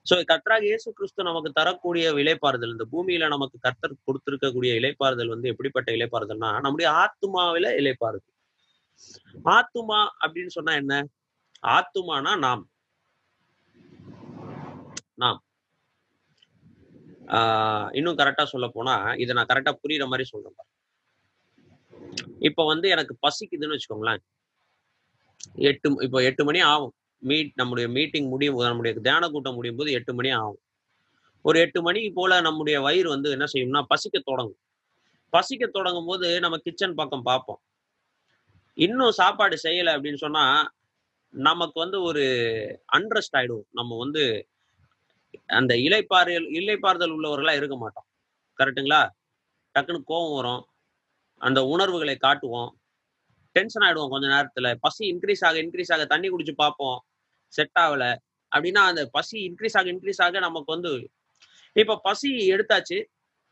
சோ 0.06 0.14
கர்த்தராக 0.30 0.64
இயேசு 0.64 0.88
கிறிஸ்து 0.92 1.22
நமக்கு 1.22 1.50
தரக்கூடிய 1.52 2.12
இலைப்பாறுதல் 2.22 2.74
இந்த 2.74 2.86
பூமியில 2.92 3.28
நமக்கு 3.28 3.58
கர்த்தர் 3.60 3.94
கொடுத்திருக்கக்கூடிய 4.08 4.72
இலைப்பாறுதல் 4.80 5.32
வந்து 5.34 5.50
எப்படிப்பட்ட 5.52 5.92
இலைப்பாறுதல்னா 5.92 6.50
நம்முடைய 6.60 6.88
ஆத்துமாவில 7.02 7.70
இலைப்பாறுதல் 7.82 8.32
ஆத்துமா 9.56 10.00
அப்படின்னு 10.24 10.46
சொன்னா 10.46 10.72
என்ன? 10.74 10.94
ஆத்துமானா 11.66 12.32
நாம். 12.38 12.64
நாம். 15.14 15.40
இன்னும் 17.92 18.18
கரெக்டா 18.18 18.44
சொல்ல 18.44 18.66
போனா 18.68 18.94
இதை 19.22 19.32
நான் 19.36 19.50
கரெக்டா 19.52 19.72
புரியுற 19.82 20.06
மாதிரி 20.06 20.24
சொல்றேன் 20.24 20.56
இப்ப 22.38 22.64
வந்து 22.66 22.86
எனக்கு 22.88 23.14
பசிக்குதுன்னு 23.26 23.76
வச்சுக்கோங்களேன். 23.76 24.22
எட்டு 25.70 25.88
இப்போ 26.02 26.18
எட்டு 26.22 26.42
மணி 26.44 26.60
ஆகும். 26.60 26.94
மீட் 27.22 27.52
நம்முடைய 27.54 27.86
மீட்டிங் 27.88 28.28
முடியும் 28.28 28.54
போது 28.54 28.68
நம்முடைய 28.68 28.94
தியான 29.00 29.28
கூட்டம் 29.30 29.54
முடியும் 29.54 29.76
போது 29.76 29.90
எட்டு 29.92 30.12
மணி 30.14 30.30
ஆகும். 30.30 30.60
ஒரு 31.44 31.60
எட்டு 31.60 31.80
மணிக்கு 31.82 32.10
போல 32.12 32.40
நம்முடைய 32.40 32.76
வயிறு 32.80 33.08
வந்து 33.08 33.28
என்ன 33.30 33.46
செய்யும்னா 33.52 33.82
பசிக்க 33.82 34.16
தொடங்கும். 34.24 34.60
பசிக்க 35.32 35.64
தொடங்கும் 35.66 36.06
போது 36.06 36.28
நம்ம 36.40 36.56
கிச்சன் 36.56 36.94
பக்கம் 36.94 37.22
பார்ப்போம். 37.22 37.60
இன்னும் 38.78 39.10
சாப்பாடு 39.10 39.56
செய்யலை 39.62 39.90
அப்படின்னு 39.96 40.14
சொன்னா 40.14 40.44
நமக்கு 41.34 41.80
வந்து 41.80 42.02
ஒரு 42.02 42.24
அண்ட்ரஸ்ட் 42.96 43.36
ஆயிடும் 43.36 43.64
நம்ம 43.70 43.96
வந்து 43.98 44.22
அந்த 45.46 45.74
இலைப்பாறுதல் 45.74 46.48
இலைப்பாறுதல் 46.50 47.12
உள்ளவர்களா 47.12 47.56
இருக்க 47.56 47.76
மாட்டோம். 47.76 48.04
கரெக்ட்டுங்களா? 48.58 49.08
டக்குன்னு 49.78 50.02
கோவம் 50.08 50.34
வரும். 50.34 50.66
அந்த 51.40 51.64
உணர்வுகளை 51.64 52.16
காட்டுவோம். 52.16 52.80
டென்ஷன் 53.52 53.82
ஆயிடுவோம் 53.82 54.08
கொஞ்ச 54.08 54.26
நேரத்துல. 54.26 54.74
பசி 54.80 55.14
இன்க்ரீஸ் 55.14 55.44
ஆக 55.46 55.62
இன்க்ரீஸ் 55.62 55.92
ஆக 55.92 56.04
தண்ணி 56.06 56.28
குடிச்சு 56.30 56.52
பார்ப்போம். 56.52 57.04
செட் 57.48 57.70
ஆகல. 57.80 58.16
அப்படின்னா 58.56 58.82
அந்த 58.90 59.08
பசி 59.12 59.38
இன்க்ரீஸ் 59.48 59.76
ஆக 59.78 59.92
இன்க்ரீஸ் 59.92 60.22
ஆக 60.22 60.38
நமக்கு 60.38 60.72
வந்து 60.72 61.10
இப்ப 61.72 62.00
பசி 62.02 62.30
எடுத்தாச்சு. 62.50 63.04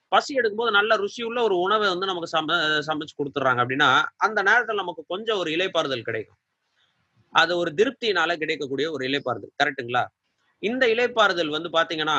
பசி 0.08 0.34
எடுக்கும்போது 0.34 0.70
நல்ல 0.70 0.96
ருசி 0.96 1.22
உள்ள 1.22 1.42
ஒரு 1.42 1.58
உணவை 1.58 1.88
வந்து 1.88 2.06
நமக்கு 2.06 2.28
சம 2.28 2.56
சமைச்சு 2.58 3.14
கொடுத்துட்றாங்க. 3.18 3.60
அப்படின்னா 3.64 4.04
அந்த 4.16 4.42
நேரத்துல 4.42 4.74
நமக்கு 4.74 5.04
கொஞ்சம் 5.08 5.38
ஒரு 5.38 5.50
இலைப்பாறுதல் 5.50 6.02
கிடைக்கும். 6.02 6.36
அது 7.32 7.56
ஒரு 7.56 7.74
திருப்தியினால 7.76 8.36
கிடைக்கக்கூடிய 8.36 8.90
ஒரு 8.90 9.08
இலைப்பாறுதல். 9.08 9.54
கரெக்ட்டுங்களா? 9.64 10.06
இந்த 10.62 10.84
இலைப்பாறுதல் 10.94 11.54
வந்து 11.56 11.70
பாத்தீங்கன்னா 11.78 12.18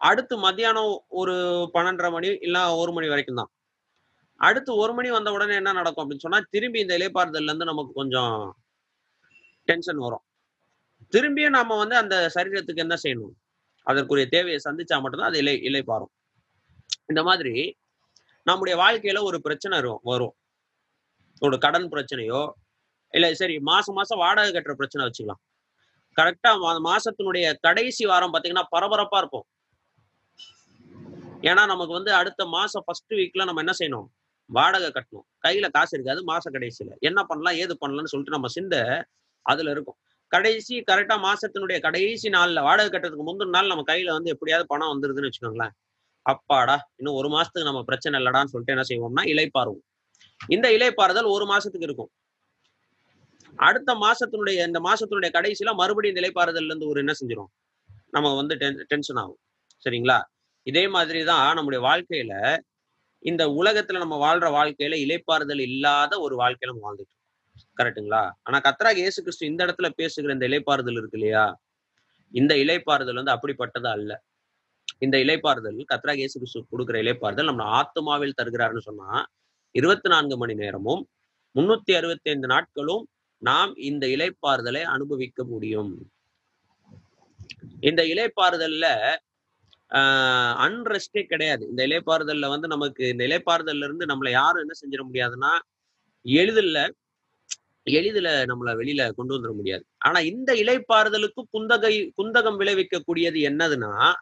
அடுத்து 0.00 0.34
மத்தியானம் 0.46 0.92
ஒரு 1.20 1.34
பன்னெண்டரை 1.74 2.10
மணி 2.14 2.28
இல்ல 2.46 2.58
ஒரு 2.82 2.90
மணி 2.96 3.06
வரைக்கும் 3.12 3.40
தான். 3.40 3.50
அடுத்து 4.40 4.70
ஒரு 4.82 4.92
மணி 4.96 5.08
வந்த 5.16 5.28
உடனே 5.36 5.54
என்ன 5.60 5.74
நடக்கும் 5.78 6.02
அப்படின்னு 6.04 6.24
சொன்னா 6.26 6.40
திரும்பி 6.54 6.78
இந்த 6.84 6.94
இலைப்பாறுதல்ல 6.98 7.50
இருந்து 7.50 7.70
நமக்கு 7.72 7.92
கொஞ்சம் 8.00 8.34
டென்ஷன் 9.68 10.00
வரும். 10.06 10.24
திரும்பியும் 11.12 11.56
நாம 11.58 11.76
வந்து 11.82 11.96
அந்த 12.02 12.16
சரீரத்துக்கு 12.36 12.84
என்ன 12.86 12.96
செய்யணும்? 13.04 13.34
அதற்குரிய 13.86 14.26
தேவையை 14.34 14.58
சந்திச்சா 14.66 14.96
மட்டும்தான் 15.02 15.30
அது 15.32 15.40
இலை 15.44 15.54
இலைப்பாறும் 15.70 16.12
இந்த 17.12 17.20
மாதிரி 17.28 17.54
நம்முடைய 18.46 18.74
வாழ்க்கையில 18.82 19.20
ஒரு 19.30 19.38
பிரச்சனை 19.46 19.76
வரும். 20.10 20.34
ஒரு 21.42 21.56
கடன் 21.64 21.88
பிரச்சனையோ 21.94 22.42
இல்ல 23.14 23.26
சரி 23.40 23.56
மாசம் 23.70 23.96
மாசம் 23.98 24.22
வாடகை 24.24 24.50
கட்டுற 24.52 24.74
பிரச்சனை 24.80 25.02
வச்சுக்கலாம். 25.06 25.42
கரெக்டா 26.16 26.50
மாசத்தினுடைய 26.88 27.46
கடைசி 27.60 28.04
வாரம் 28.04 28.32
பாத்தீங்கன்னா 28.34 28.66
பரபரப்பா 28.74 29.18
இருப்போம் 29.18 29.46
ஏன்னா 31.42 31.62
நமக்கு 31.66 31.92
வந்து 31.92 32.12
அடுத்த 32.14 32.42
மாசம் 32.46 32.84
ஃபர்ஸ்ட் 32.86 33.14
வீக்ல 33.14 33.44
நம்ம 33.44 33.60
என்ன 33.60 33.72
செய்யணும்? 33.78 34.06
வாடகை 34.50 34.88
கட்டணும். 34.88 35.26
கையில 35.44 35.66
காசு 35.70 35.92
இருக்காது 35.96 36.20
மாச 36.24 36.44
கடைசியில. 36.50 36.90
என்ன 37.00 37.20
பண்ணலாம் 37.24 37.54
ஏது 37.54 37.74
பண்ணலாம்னு 37.80 38.12
சொல்லிட்டு 38.12 38.36
நம்ம 38.36 38.48
சிந்த 38.48 38.76
அதுல 39.46 39.70
இருக்கும். 39.70 39.98
கடைசி 40.32 40.74
கரெக்டா 40.90 41.16
மாசத்தினுடைய 41.26 41.78
கடைசி 41.80 42.28
நாள்ல 42.28 42.62
வாடகை 42.62 42.90
கட்டுறதுக்கு 42.90 43.26
முந்தின 43.28 43.54
நாள் 43.56 43.66
நம்ம 43.66 43.84
கையில 43.92 44.12
வந்து 44.12 44.30
எப்படியாவது 44.30 44.66
பணம் 44.66 44.92
வந்துருதுன்னு 44.92 45.30
வச்சுக்கோங்களேன். 45.30 45.74
அப்பாடா 46.26 46.76
இன்னும் 46.96 47.14
ஒரு 47.14 47.28
மாசத்துக்கு 47.28 47.70
நம்ம 47.70 47.82
பிரச்சனை 47.82 48.20
இல்லடான்னு 48.20 48.52
சொல்லிட்டு 48.52 48.74
என்ன 48.76 48.86
செய்வோம்னா 48.90 49.24
இலைப்பாருவோம். 49.32 49.84
இந்த 50.40 50.66
இலைப்பாறுதல் 50.70 51.28
ஒரு 51.36 51.44
மாசத்துக்கு 51.44 51.88
இருக்கும். 51.88 52.10
அடுத்த 53.58 53.90
மாசத்தினுடைய 54.04 54.58
இந்த 54.68 54.80
மாசத்தினுடைய 54.88 55.30
கடைசியில 55.36 55.72
மறுபடியும் 55.80 56.14
இந்த 56.14 56.22
இருந்து 56.68 56.90
ஒரு 56.92 57.00
என்ன 57.04 57.14
செஞ்சிடும் 57.20 57.50
நம்ம 58.10 58.28
வந்து 58.40 58.54
டென்ஷன் 58.92 59.20
ஆகும். 59.22 59.40
சரிங்களா? 59.86 60.18
இதே 60.66 60.84
மாதிரி 60.88 61.20
தான் 61.24 61.48
நம்முடைய 61.56 61.80
வாழ்க்கையில 61.88 62.34
இந்த 63.22 63.42
உலகத்துல 63.60 64.00
நம்ம 64.04 64.16
வாழ்ற 64.24 64.46
வாழ்க்கையில 64.56 64.96
இலைப்பாறுதல் 65.04 65.62
இல்லாத 65.68 66.12
ஒரு 66.20 66.34
வாழ்க்கையில 66.42 66.72
நம்ம 66.72 66.84
வாழ்ந்துட்டு 66.86 67.14
கரெக்டுங்களா 67.78 67.78
கரெக்ட்டுங்களா? 67.78 68.22
ஆனா 68.46 68.58
கத்ராக 68.66 68.98
இயேசு 69.02 69.18
கிறிஸ்து 69.22 69.50
இந்த 69.50 69.60
இடத்துல 69.66 69.88
பேசுகிற 70.00 70.34
இந்த 70.36 70.46
இலைப்பாறுதல் 70.50 70.98
இருக்கு 71.00 71.18
இல்லையா? 71.20 71.44
இந்த 72.32 72.52
இலைப்பாறுதல் 72.54 73.20
வந்து 73.20 73.34
அப்படிப்பட்டது 73.36 73.88
அல்ல. 73.96 74.12
இந்த 74.98 75.16
இலைப்பாறுதல் 75.24 75.80
கத்ராக 75.92 76.18
இயேசு 76.22 76.36
கிறிஸ்து 76.38 76.60
கொடுக்குற 76.72 76.98
இலைப்பாறுதல் 77.04 77.50
நம்ம 77.52 77.64
ஆத்மாவில் 77.80 78.38
தருகிறாருன்னு 78.40 78.86
சொன்னா 78.88 79.08
இருபத்தி 79.74 80.08
நான்கு 80.08 80.36
மணி 80.36 80.54
நேரமும் 80.54 81.02
முன்னூத்தி 81.54 81.92
அறுபத்தி 81.98 82.28
ஐந்து 82.30 82.46
நாட்களும் 82.46 83.04
நாம் 83.42 83.76
இந்த 83.76 84.06
இலைப்பாறுதலை 84.06 84.82
அனுபவிக்க 84.82 85.44
முடியும். 85.44 86.12
இந்த 87.80 88.02
இலைப்பாறுதல்ல 88.02 88.86
ஆஹ் 89.90 90.54
அன்ரெஸ்டே 90.66 91.22
கிடையாது. 91.22 91.68
இந்த 91.68 91.86
இலைப்பாறுதல்ல 91.86 92.48
வந்து 92.48 92.68
நமக்கு 92.68 93.08
இந்த 93.08 93.24
இலைப்பாறுதல்ல 93.24 93.84
இருந்து 93.84 94.06
நம்மளை 94.06 94.30
யாரும் 94.30 94.60
என்ன 94.60 94.74
செஞ்சிட 94.82 95.02
முடியாதுன்னா 95.08 95.52
எளிதில் 96.22 96.94
எளிதில் 97.86 98.24
நம்மளை 98.24 98.72
வெளியில 98.76 99.10
கொண்டு 99.12 99.34
வந்துட 99.36 99.54
முடியாது. 99.54 99.84
ஆனா 99.98 100.20
இந்த 100.20 100.52
இலைப்பாறுதலுக்கு 100.54 101.42
குந்தகை 101.50 102.12
குந்தகம் 102.22 102.58
விளைவிக்கக்கூடியது 102.60 103.40
என்னதுன்னா 103.50 104.12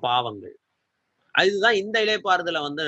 பாவங்கள். 0.00 0.56
அதுதான் 1.30 1.74
இந்த 1.74 2.04
இலைப்பாறுதலை 2.04 2.60
வந்து 2.60 2.86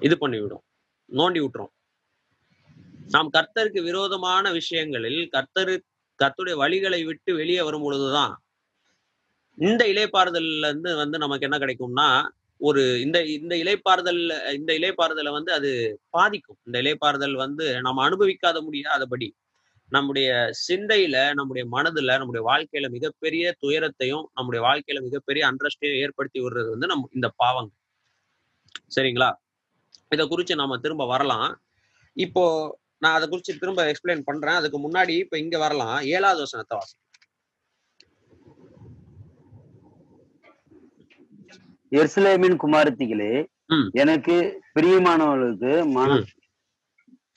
இது 0.00 0.16
பண்ணிவிடும். 0.20 0.64
நோண்டி 1.12 1.40
விட்டுரும். 1.42 1.72
நாம் 3.08 3.30
கர்த்தருக்கு 3.32 3.82
விரோதமான 3.82 4.52
விஷயங்களில் 4.52 5.20
கர்த்தரு 5.36 5.74
கர்த்துடைய 6.20 6.54
வழிகளை 6.62 7.04
விட்டு 7.04 7.34
வெளியே 7.34 7.62
வரும் 7.62 7.82
பொழுதுதான் 7.82 8.34
இந்த 9.58 9.86
இலைப்பாறுதல்ல 9.86 10.68
இருந்து 10.68 10.96
வந்து 10.96 11.18
நமக்கு 11.18 11.46
என்ன 11.46 11.58
கிடைக்கும்னா 11.58 12.28
ஒரு 12.60 13.00
இந்த 13.00 13.24
இந்த 13.24 13.54
இலைப்பாறுதல் 13.56 14.20
இந்த 14.52 14.72
இலைப்பாறுதலை 14.72 15.30
வந்து 15.30 15.52
அது 15.52 16.00
பாதிக்கும். 16.10 16.58
இந்த 16.64 16.82
இலைப்பாறுதல் 16.82 17.32
வந்து 17.32 17.80
நம்ம 17.80 18.02
அனுபவிக்காத 18.08 18.62
முடியாதபடி 18.62 19.28
நம்முடைய 19.92 20.50
சிந்தையில 20.68 21.34
நம்முடைய 21.34 21.68
மனதுல 21.72 22.16
நம்முடைய 22.18 22.42
வாழ்க்கையில 22.50 22.90
மிகப்பெரிய 22.90 23.54
துயரத்தையும் 23.58 24.30
நம்முடைய 24.34 24.66
வாழ்க்கையில 24.66 25.02
மிகப்பெரிய 25.02 25.52
அன்ரஸ்டையும் 25.52 26.00
ஏற்படுத்தி 26.00 26.40
விடுறது 26.40 26.68
வந்து 26.68 26.86
நம் 26.86 27.10
இந்த 27.12 27.28
பாவங்கள். 27.36 27.78
சரிங்களா? 28.96 29.30
இதை 30.08 30.28
குறித்து 30.28 30.54
நாம 30.54 30.78
திரும்ப 30.78 31.06
வரலாம். 31.06 31.60
இப்போ 32.12 32.78
நான் 32.98 33.14
அதை 33.14 33.28
குறித்து 33.28 33.58
திரும்ப 33.58 33.92
எக்ஸ்பிளைன் 33.92 34.22
பண்றேன். 34.24 34.54
அதுக்கு 34.54 34.90
முன்னாடி 34.90 35.08
இப்ப 35.08 35.38
இங்க 35.38 35.58
வரலாம். 35.58 36.00
ஏழாவது 36.00 36.38
வசனத்தை 36.38 36.78
வாசி 36.78 36.96
எருசலேமின் 41.90 42.56
குமாரத்திகளே. 42.56 43.46
எனக்கு 43.92 44.60
பிரியமானவர்களுக்கு 44.80 45.90
மன. 45.90 46.12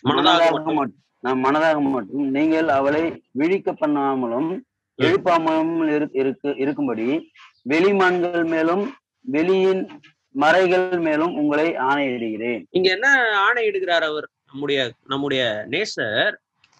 மனதாக 0.04 0.74
மட்டும். 0.74 1.04
மனதாக 1.44 1.82
மட்டும் 1.82 2.30
நீங்கள் 2.30 2.68
அவளை 2.68 3.24
விழிக்க 3.32 3.74
பண்ணாமலும் 3.74 4.60
எழுப்பாமலும் 4.98 5.90
இரு- 5.90 6.18
இருக்கு 6.18 6.56
இருக்கும்படி 6.56 7.32
வெளிமான்கள் 7.70 8.48
மேலும் 8.48 8.94
வெளியின் 9.32 10.00
மறைகள் 10.36 10.86
மேலும் 11.02 11.34
உங்களை 11.38 11.68
ஆணையிடுகிறேன். 11.86 12.62
இங்க 12.70 12.88
என்ன 12.92 13.08
ஆணையிடுகிறார் 13.42 14.06
அவர்? 14.08 14.28
நம்முடைய 14.50 14.80
நம்முடைய 15.06 15.42
நேசர் 15.72 16.34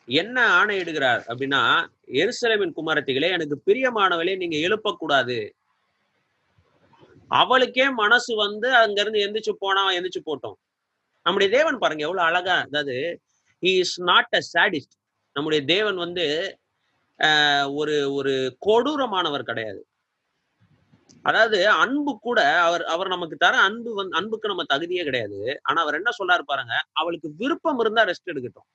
என்ன 0.08 0.38
ஆணையிடுகிறார் 0.58 1.22
அப்படின்னா 1.29 1.62
எருசலேமின் 2.22 2.77
குமாரத்திகளே 2.77 3.29
எனக்கு 3.31 3.55
பிரியமானவளே 3.67 4.34
நீங்க 4.38 4.58
எழுப்பக்கூடாது. 4.67 5.38
அவளுக்கே 7.31 7.86
மனசு 8.00 8.31
வந்து 8.38 8.70
அங்க 8.79 8.98
இருந்து 9.01 9.24
எந்திரிச்சு 9.25 9.53
போனா 9.60 9.84
எந்திரிச்சு 9.98 10.24
போட்டோம். 10.25 10.58
நம்முடைய 11.25 11.50
தேவன் 11.58 11.81
பாருங்க 11.81 12.05
எவ்வளவு 12.08 12.27
அழகா 12.29 12.55
அதாவது 12.65 12.96
இஸ் 13.63 13.98
நாட் 14.10 14.34
அ 14.34 14.43
சாடிஸ்ட் 14.53 14.96
நம்முடைய 15.36 15.62
தேவன் 15.74 15.98
வந்து 15.98 16.25
ஆஹ், 17.20 17.67
ஒரு 17.79 17.96
ஒரு 18.15 18.31
கொடூரமானவர் 18.65 19.50
கிடையாது. 19.50 19.81
அதாவது 21.22 21.70
அன்பு 21.70 22.20
கூட 22.20 22.60
அவர் 22.62 22.84
அவர் 22.84 23.08
நமக்கு 23.08 23.36
தர 23.36 23.58
அன்பு 23.58 23.94
வந்து 23.94 24.18
அன்புக்கு 24.18 24.48
நம்ம 24.48 24.63
தகுதியே 24.74 25.03
கிடையாது. 25.03 25.60
ஆனா 25.63 25.82
அவர் 25.82 25.94
என்ன 25.94 26.10
சொல்லாரு 26.24 26.41
பாருங்க 26.41 26.84
அவளுக்கு 26.91 27.34
விருப்பம் 27.38 27.80
இருந்தா 27.80 28.06
ரெஸ்ட் 28.06 28.32
எடுக்கட்டும். 28.32 28.68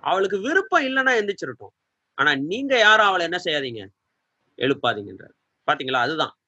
அவளுக்கு 0.00 0.38
விருப்பம் 0.38 0.82
இல்லைன்னா 0.82 1.12
எந்திரிச்சிருட்டும். 1.20 1.74
ஆனா 2.14 2.34
நீங்க 2.34 2.78
யாரும் 2.78 3.06
அவளை 3.06 3.28
என்ன 3.30 3.38
செய்யாதீங்க? 3.44 3.86
எழுப்பாதீங்கன்றார். 4.56 5.34
பாத்தீங்களா? 5.70 6.00
அதுதான். 6.00 6.38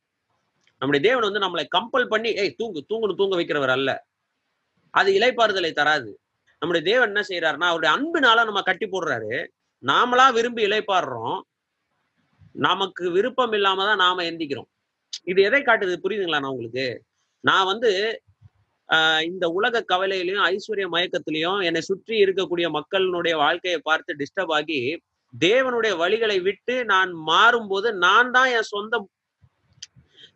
நம்முடைய 0.79 1.09
தேவன் 1.09 1.33
வந்து 1.33 1.49
நம்மளை 1.49 1.67
கம்பல் 1.79 2.09
பண்ணி 2.09 2.33
ஏய் 2.33 2.51
தூங்கு 2.51 2.85
தூங்குன்னு 2.89 3.15
தூங்க 3.15 3.37
வைக்கிறவர் 3.37 3.71
அல்ல. 3.71 4.05
அது 4.91 5.13
இலைப்பாறுதலை 5.13 5.73
தராது. 5.73 6.21
நம்முடைய 6.59 6.93
தேவன் 6.93 7.15
என்ன 7.15 7.23
செய்யறாருன்னா 7.29 7.65
அவருடைய 7.65 7.97
அன்பினால 7.97 8.45
நம்ம 8.45 8.63
கட்டி 8.63 8.87
போடுறாரு. 8.87 9.47
நாமளா 9.83 10.33
விரும்பி 10.33 10.65
இலைப்பாடுறோம் 10.65 11.41
நமக்கு 12.55 13.11
விருப்பம் 13.11 13.53
இல்லாம 13.53 13.85
தான் 13.85 13.97
நாம 13.97 14.23
எந்திக்கிறோம். 14.23 14.69
இது 15.25 15.43
எதை 15.43 15.61
காட்டுது? 15.63 15.95
புரியுதுங்களா 16.05 16.43
நான் 16.45 16.55
உங்களுக்கு? 16.57 16.87
நான் 17.45 17.67
வந்து 17.67 17.91
ஆஹ் 18.89 19.23
இந்த 19.23 19.45
உலக 19.49 19.85
கவலையிலையும் 19.93 20.45
ஐஸ்வர்ய 20.47 20.87
மயக்கத்திலையும் 20.95 21.61
என்னை 21.65 21.81
சுற்றி 21.81 22.15
இருக்கக்கூடிய 22.25 22.67
மக்களினுடைய 22.71 23.35
வாழ்க்கையை 23.37 23.79
பார்த்து 23.83 24.17
டிஸ்டர்ப் 24.17 24.53
ஆகி 24.53 24.79
தேவனுடைய 25.35 25.93
வழிகளை 26.03 26.43
விட்டு 26.43 26.85
நான் 26.85 27.13
மாறும்போது 27.27 27.89
நான் 27.93 28.31
தான் 28.31 28.51
என் 28.51 28.71
சொந்த 28.75 29.01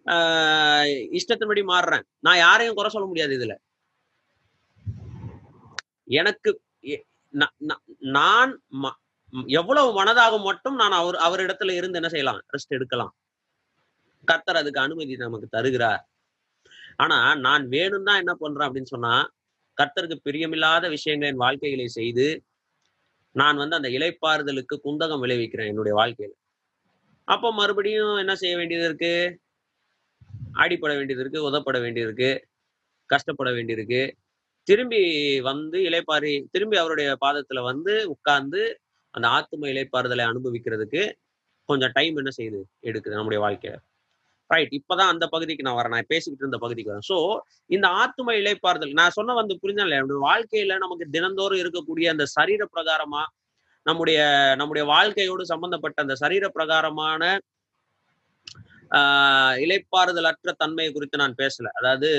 ஆஹ் 0.06 0.86
இஷ்டத்தின்படி 1.18 1.62
மாறுறேன். 1.72 2.04
நான் 2.18 2.36
யாரையும் 2.36 2.74
குறை 2.74 2.90
சொல்ல 2.90 3.06
முடியாது 3.08 3.32
இதுல. 3.38 3.54
எனக்கு 6.20 6.50
நான் 8.18 8.52
எவ்வளவு 9.32 9.88
மனதாகும் 10.00 10.42
மட்டும் 10.42 10.74
நான் 10.74 10.92
அவர் 10.92 11.16
அவரிடத்துல 11.26 11.74
இருந்து 11.74 11.98
என்ன 12.00 12.08
செய்யலாம்? 12.08 12.40
ரெஸ்ட் 12.54 12.76
எடுக்கலாம். 12.76 13.12
கர்த்தர் 14.28 14.56
அதுக்கு 14.56 14.80
அனுமதி 14.80 15.16
நமக்கு 15.16 15.48
தருகிறார். 15.48 16.02
ஆனா 16.96 17.34
நான் 17.36 17.64
வேணும் 17.68 18.04
தான் 18.04 18.20
என்ன 18.22 18.32
பண்றேன் 18.34 18.68
அப்படின்னு 18.68 18.92
சொன்னா 18.94 19.12
கர்த்தருக்கு 19.78 20.16
பிரியமில்லாத 20.24 20.88
விஷயங்கள் 20.88 21.28
என் 21.28 21.36
வாழ்க்கைகளை 21.36 21.86
செய்து 21.88 22.26
நான் 23.34 23.56
வந்து 23.56 23.76
அந்த 23.76 23.88
இலைப்பாறுதலுக்கு 23.88 24.74
குந்தகம் 24.84 25.22
விளைவிக்கிறேன் 25.24 25.68
என்னுடைய 25.68 25.94
வாழ்க்கையில. 25.98 26.32
அப்போ 27.28 27.48
மறுபடியும் 27.52 28.16
என்ன 28.16 28.34
செய்ய 28.34 28.56
வேண்டியது 28.56 28.84
இருக்கு? 28.84 29.12
அடிப்பட 30.54 30.92
வேண்டியது 30.96 31.22
இருக்கு 31.22 31.40
உதப்பட 31.42 31.78
வேண்டியது 31.80 32.08
இருக்கு 32.08 32.30
கஷ்டப்பட 33.10 33.50
வேண்டியிருக்கு 33.50 34.02
திரும்பி 34.68 35.02
வந்து 35.40 35.78
இலைப்பாரி 35.78 36.32
திரும்பி 36.50 36.76
அவருடைய 36.76 37.10
பாதத்துல 37.20 37.62
வந்து 37.62 37.94
உட்கார்ந்து 38.06 38.62
அந்த 39.14 39.28
ஆத்தும 39.28 39.66
இலைப்பாறுதலை 39.66 40.24
அனுபவிக்கிறதுக்கு 40.24 41.02
கொஞ்சம் 41.68 41.90
டைம் 41.92 42.16
என்ன 42.16 42.30
செய்யுது? 42.36 42.60
எடுக்குது 42.82 43.10
நம்முடைய 43.10 43.44
வாழ்க்கையில. 43.44 43.76
ரைட் 44.50 44.72
இப்பதான் 44.72 45.10
அந்த 45.12 45.26
பகுதிக்கு 45.26 45.62
நான் 45.62 45.74
வரேன். 45.74 45.88
நான் 45.88 46.08
பேசிக்கிட்டு 46.08 46.38
இருந்த 46.38 46.58
பகுதிக்கு 46.58 46.92
வரேன். 46.92 47.06
சோ 47.08 47.18
இந்த 47.66 47.86
ஆத்தும 47.88 48.30
இலைப்பாறுதல் 48.32 48.92
நான் 48.92 49.10
சொன்ன 49.10 49.34
வந்து 49.34 49.58
புரிஞ்சல 49.62 49.96
நம்முடைய 49.96 50.20
வாழ்க்கையில 50.28 50.78
நமக்கு 50.78 51.06
தினந்தோறும் 51.10 51.58
இருக்கக்கூடிய 51.58 52.06
அந்த 52.08 52.24
சரீர 52.26 52.68
பிரகாரமா 52.76 53.22
நம்முடைய 53.86 54.20
நம்முடைய 54.56 54.88
வாழ்க்கையோடு 54.88 55.46
சம்பந்தப்பட்ட 55.46 56.02
அந்த 56.02 56.14
சரீர 56.14 56.48
பிரகாரமான 56.48 57.22
ஆஹ் 58.90 59.56
இலைப்பாறுதல் 59.64 60.28
அற்ற 60.30 60.52
தன்மையை 60.52 60.92
குறித்து 60.92 61.18
நான் 61.18 61.34
பேசல. 61.38 61.66
அதாவது 61.74 62.10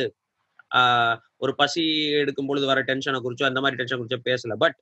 ஆஹ் 0.76 1.16
ஒரு 1.38 1.56
பசி 1.56 1.84
எடுக்கும் 2.12 2.48
பொழுது 2.48 2.66
வர 2.66 2.80
டென்ஷனை 2.82 3.20
குறிச்சோ 3.20 3.46
அந்த 3.46 3.60
மாதிரி 3.62 3.84
டென்ஷன் 3.84 4.02
குறிச்சோ 4.02 4.20
பேசல. 4.26 4.56
பட் 4.58 4.78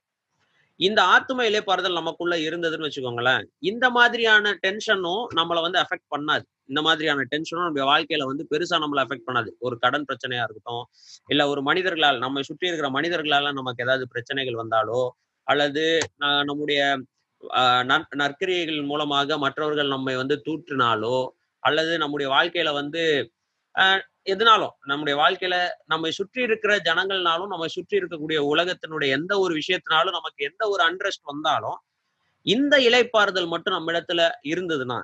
இந்த 0.80 1.00
ஆத்தும 1.12 1.44
இலைப்பாறுதல் 1.48 1.98
நமக்குள்ள 1.98 2.34
இருந்ததுன்னு 2.38 2.86
வச்சுக்கோங்களேன் 2.86 3.44
இந்த 3.62 3.86
மாதிரியான 3.90 4.52
டென்ஷனும் 4.62 5.24
நம்மளை 5.36 5.60
வந்து 5.62 5.78
அஃபெக்ட் 5.78 6.08
பண்ணாது. 6.14 6.44
இந்த 6.68 6.80
மாதிரியான 6.82 7.24
டென்ஷனும் 7.32 7.66
நம்ம 7.66 7.86
வாழ்க்கையில 7.90 8.26
வந்து 8.26 8.44
பெருசா 8.50 8.76
நம்மளை 8.84 9.00
அஃபெக்ட் 9.04 9.28
பண்ணாது. 9.28 9.50
ஒரு 9.58 9.76
கடன் 9.78 10.06
பிரச்சனையா 10.08 10.44
இருக்கட்டும் 10.44 10.84
இல்ல 11.28 11.42
ஒரு 11.48 11.62
மனிதர்களால் 11.62 12.18
நம்ம 12.18 12.42
சுற்றி 12.42 12.68
இருக்கிற 12.68 12.90
மனிதர்களால 12.90 13.52
நமக்கு 13.52 13.84
ஏதாவது 13.84 14.06
பிரச்சனைகள் 14.08 14.60
வந்தாலோ 14.62 15.02
அல்லது 15.46 15.84
நம்முடைய 16.44 16.80
நற்கிரியைகள் 18.20 18.80
மூலமாக 18.84 19.38
மற்றவர்கள் 19.38 19.88
நம்மை 19.88 20.14
வந்து 20.16 20.36
தூற்றினாலோ 20.46 21.18
அல்லது 21.62 21.92
நம்முடைய 21.98 22.28
வாழ்க்கையில 22.34 22.70
வந்து 22.74 23.02
ஆஹ் 23.74 24.02
எதுனாலும் 24.28 24.74
நம்முடைய 24.90 25.14
வாழ்க்கையில 25.20 25.56
நம்மை 25.84 26.10
சுற்றி 26.10 26.40
இருக்கிற 26.42 26.72
ஜனங்கள்னாலும் 26.78 27.52
நம்மை 27.52 27.68
சுற்றி 27.68 27.98
இருக்கக்கூடிய 28.00 28.38
உலகத்தினுடைய 28.52 29.10
எந்த 29.18 29.32
ஒரு 29.38 29.52
விஷயத்தினாலும் 29.60 30.16
நமக்கு 30.18 30.40
எந்த 30.44 30.62
ஒரு 30.68 30.82
அண்ட்ரஸ்ட் 30.88 31.28
வந்தாலும் 31.32 31.78
இந்த 32.46 32.74
இலைப்பாறுதல் 32.88 33.48
மட்டும் 33.48 33.76
நம்ம 33.76 33.92
இடத்துல 33.92 34.22
இருந்ததுன்னா 34.52 34.98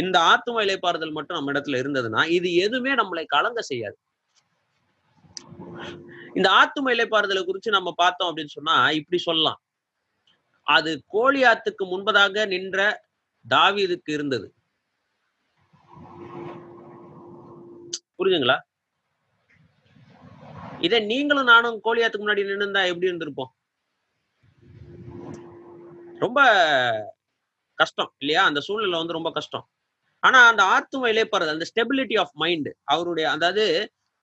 இந்த 0.00 0.16
ஆத்ம 0.32 0.62
இலைப்பாறுதல் 0.64 1.16
மட்டும் 1.16 1.36
நம்ம 1.36 1.52
இடத்துல 1.52 1.78
இருந்ததுன்னா 1.82 2.20
இது 2.36 2.48
எதுவுமே 2.66 2.92
நம்மளை 2.94 3.24
கலங்க 3.26 3.60
செய்யாது. 3.62 3.96
இந்த 6.34 6.48
ஆத்ம 6.60 6.92
இலைப்பாறுதலை 6.94 7.42
குறிச்சு 7.48 7.70
நம்ம 7.70 7.90
பார்த்தோம் 7.96 8.28
அப்படின்னு 8.30 8.56
சொன்னா 8.58 8.76
இப்படி 8.90 9.18
சொல்லலாம். 9.18 9.60
அது 10.66 10.90
கோழியாத்துக்கு 11.14 11.84
முன்பதாக 11.92 12.46
நின்ற 12.54 12.78
தாவீதுக்கு 13.44 14.10
இருந்தது. 14.16 14.46
புரியுதுங்களா 18.18 18.56
இதே 20.86 20.98
நீங்களும் 21.10 21.50
நானும் 21.52 21.76
கோலியாத்துக்கு 21.84 22.24
முன்னாடி 22.24 22.42
நின்னுந்தா 22.48 22.80
எப்படி 22.90 23.08
இருந்திருப்போம்? 23.10 23.50
ரொம்ப 26.24 26.40
கஷ்டம் 27.78 28.10
இல்லையா? 28.22 28.42
அந்த 28.48 28.60
சூழ்நிலை 28.66 28.98
வந்து 29.00 29.16
ரொம்ப 29.18 29.30
கஷ்டம். 29.38 29.64
ஆனா 30.22 30.38
அந்த 30.50 30.62
ஆத்தும 30.74 31.08
இலைப்பாறுதல் 31.12 31.56
அந்த 31.56 31.66
ஸ்டெபிலிட்டி 31.70 32.16
ஆஃப் 32.22 32.34
மைண்ட் 32.42 32.70
அவருடைய 32.92 33.26
அதாவது 33.36 33.64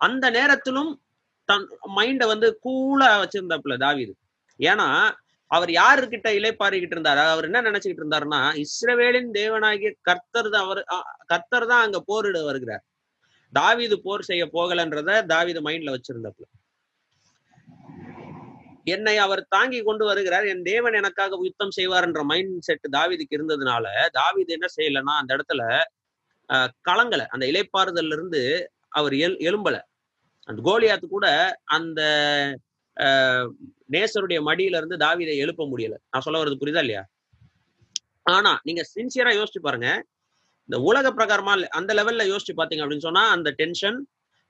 அந்த 0.02 0.26
நேரத்திலும் 0.38 0.92
தன் 1.50 1.66
மைண்டை 1.98 2.26
வந்து 2.34 2.48
கூலா 2.66 3.10
வச்சிருந்தாப்புல 3.24 3.76
தாவிது. 3.86 4.14
ஏன்னா 4.60 4.88
அவர் 5.52 5.72
யாருக்கிட்ட 5.82 6.30
இலைப்பாறிக்கிட்டு 6.40 6.96
இருந்தாரு? 6.98 7.22
அவர் 7.34 7.48
என்ன 7.50 7.62
நினைச்சுக்கிட்டு 7.70 8.04
இருந்தாருன்னா 8.04 8.42
இஸ்ரவேலின் 8.66 9.32
தேவனாகிய 9.40 9.92
கர்த்தர் 10.10 10.50
தான் 10.54 10.66
அவர் 10.68 10.82
கர்த்தர் 11.34 11.70
தான் 11.72 11.84
அங்க 11.86 12.00
போரிட 12.10 12.40
வருகிறார். 12.50 12.84
தாவீது 13.54 13.96
போர் 14.04 14.28
செய்ய 14.28 14.44
போகலன்றத 14.54 15.12
தாவீது 15.30 15.62
மைண்ட்ல 15.66 15.94
வச்சிருந்தாப்புல. 15.96 16.46
என்னை 18.88 19.16
அவர் 19.24 19.42
தாங்கி 19.50 19.80
கொண்டு 19.82 20.04
வருகிறார் 20.06 20.46
என் 20.52 20.64
தேவன் 20.66 20.98
எனக்காக 21.00 21.38
யுத்தம் 21.42 21.76
செய்வார் 21.76 22.06
என்ற 22.08 22.22
மைண்ட் 22.24 22.56
செட் 22.64 22.88
தாவிதுக்கு 22.96 23.38
இருந்ததுனால 23.38 23.86
தாவீது 24.16 24.52
என்ன 24.54 24.68
செய்யலன்னா 24.76 25.16
அந்த 25.22 25.32
இடத்துல 25.38 25.64
அஹ், 26.50 26.70
கலங்கல. 26.88 27.24
அந்த 27.34 27.44
இலைப்பாறுதல்ல 27.52 28.16
இருந்து 28.18 28.42
அவர் 28.92 29.14
எல் 29.20 29.38
எழும்பல. 29.48 29.76
அந்த 30.50 30.60
கோலியாத்து 30.68 31.08
கூட 31.10 31.28
அந்த 31.72 32.02
அஹ், 32.98 33.48
நேசருடைய 33.90 34.40
மடியில 34.48 34.80
இருந்து 34.80 34.98
தாவீதை 35.00 35.36
எழுப்ப 35.38 35.66
முடியல. 35.70 35.96
நான் 36.10 36.26
சொல்ல 36.26 36.42
வர்றது 36.42 36.62
புரியுதா 36.62 36.84
இல்லையா? 36.86 37.04
ஆனா 38.30 38.52
நீங்க 38.64 38.82
சின்சியரா 38.92 39.32
யோசிச்சு 39.38 39.62
பாருங்க. 39.62 39.90
இந்த 40.70 40.78
உலக 40.90 41.08
பிரகாரமா 41.12 41.54
அந்த 41.80 41.92
லெவல்ல 41.94 42.26
யோசிச்சு 42.32 42.54
பாத்தீங்க 42.58 42.84
அப்படின்னு 42.84 43.08
சொன்னா 43.10 43.24
அந்த 43.36 43.50
டென்ஷன் 43.62 44.00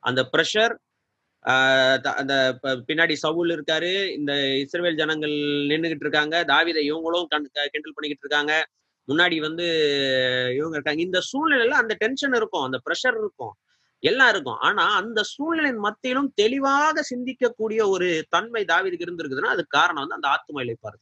அந்த 0.04 0.22
ப்ரெஷர் 0.34 0.74
அந்த 2.22 2.34
பின்னாடி 2.90 3.16
சவுல் 3.16 3.52
இருக்காரு 3.56 3.92
இந்த 4.18 4.32
இஸ்ரேல் 4.64 5.00
ஜனங்கள் 5.02 5.34
நின்றுகிட்டு 5.72 6.06
இருக்காங்க 6.06 6.36
தாவீதை 6.52 6.82
இவங்களும் 6.90 7.28
கிண்டல் 7.74 7.96
பண்ணிக்கிட்டு 7.96 8.26
இருக்காங்க 8.26 8.54
முன்னாடி 9.08 9.38
வந்து 9.40 9.66
இவங்க 10.58 10.76
இருக்காங்க. 10.78 11.02
இந்த 11.08 11.20
சூழ்நிலையில 11.30 11.78
அந்த 11.84 11.94
டென்ஷன் 12.04 12.36
இருக்கும் 12.40 12.66
அந்த 12.68 12.80
ப்ரெஷர் 12.86 13.18
இருக்கும் 13.22 13.54
எல்லாம் 14.04 14.32
இருக்கும். 14.34 14.60
ஆனா 14.68 14.84
அந்த 15.00 15.20
சூழ்நிலையின் 15.34 15.82
மத்தியிலும் 15.88 16.30
தெளிவாக 16.42 17.04
சிந்திக்கக்கூடிய 17.12 17.82
ஒரு 17.96 18.08
தன்மை 18.36 18.64
தாவிதுக்கு 18.72 19.06
இருந்திருக்குதுன்னா 19.08 19.56
அது 19.56 19.66
காரணம் 19.78 20.04
வந்து 20.04 20.20
அந்த 20.20 20.30
ஆத்ம 20.36 20.64
இழைப்பாரு 20.66 20.98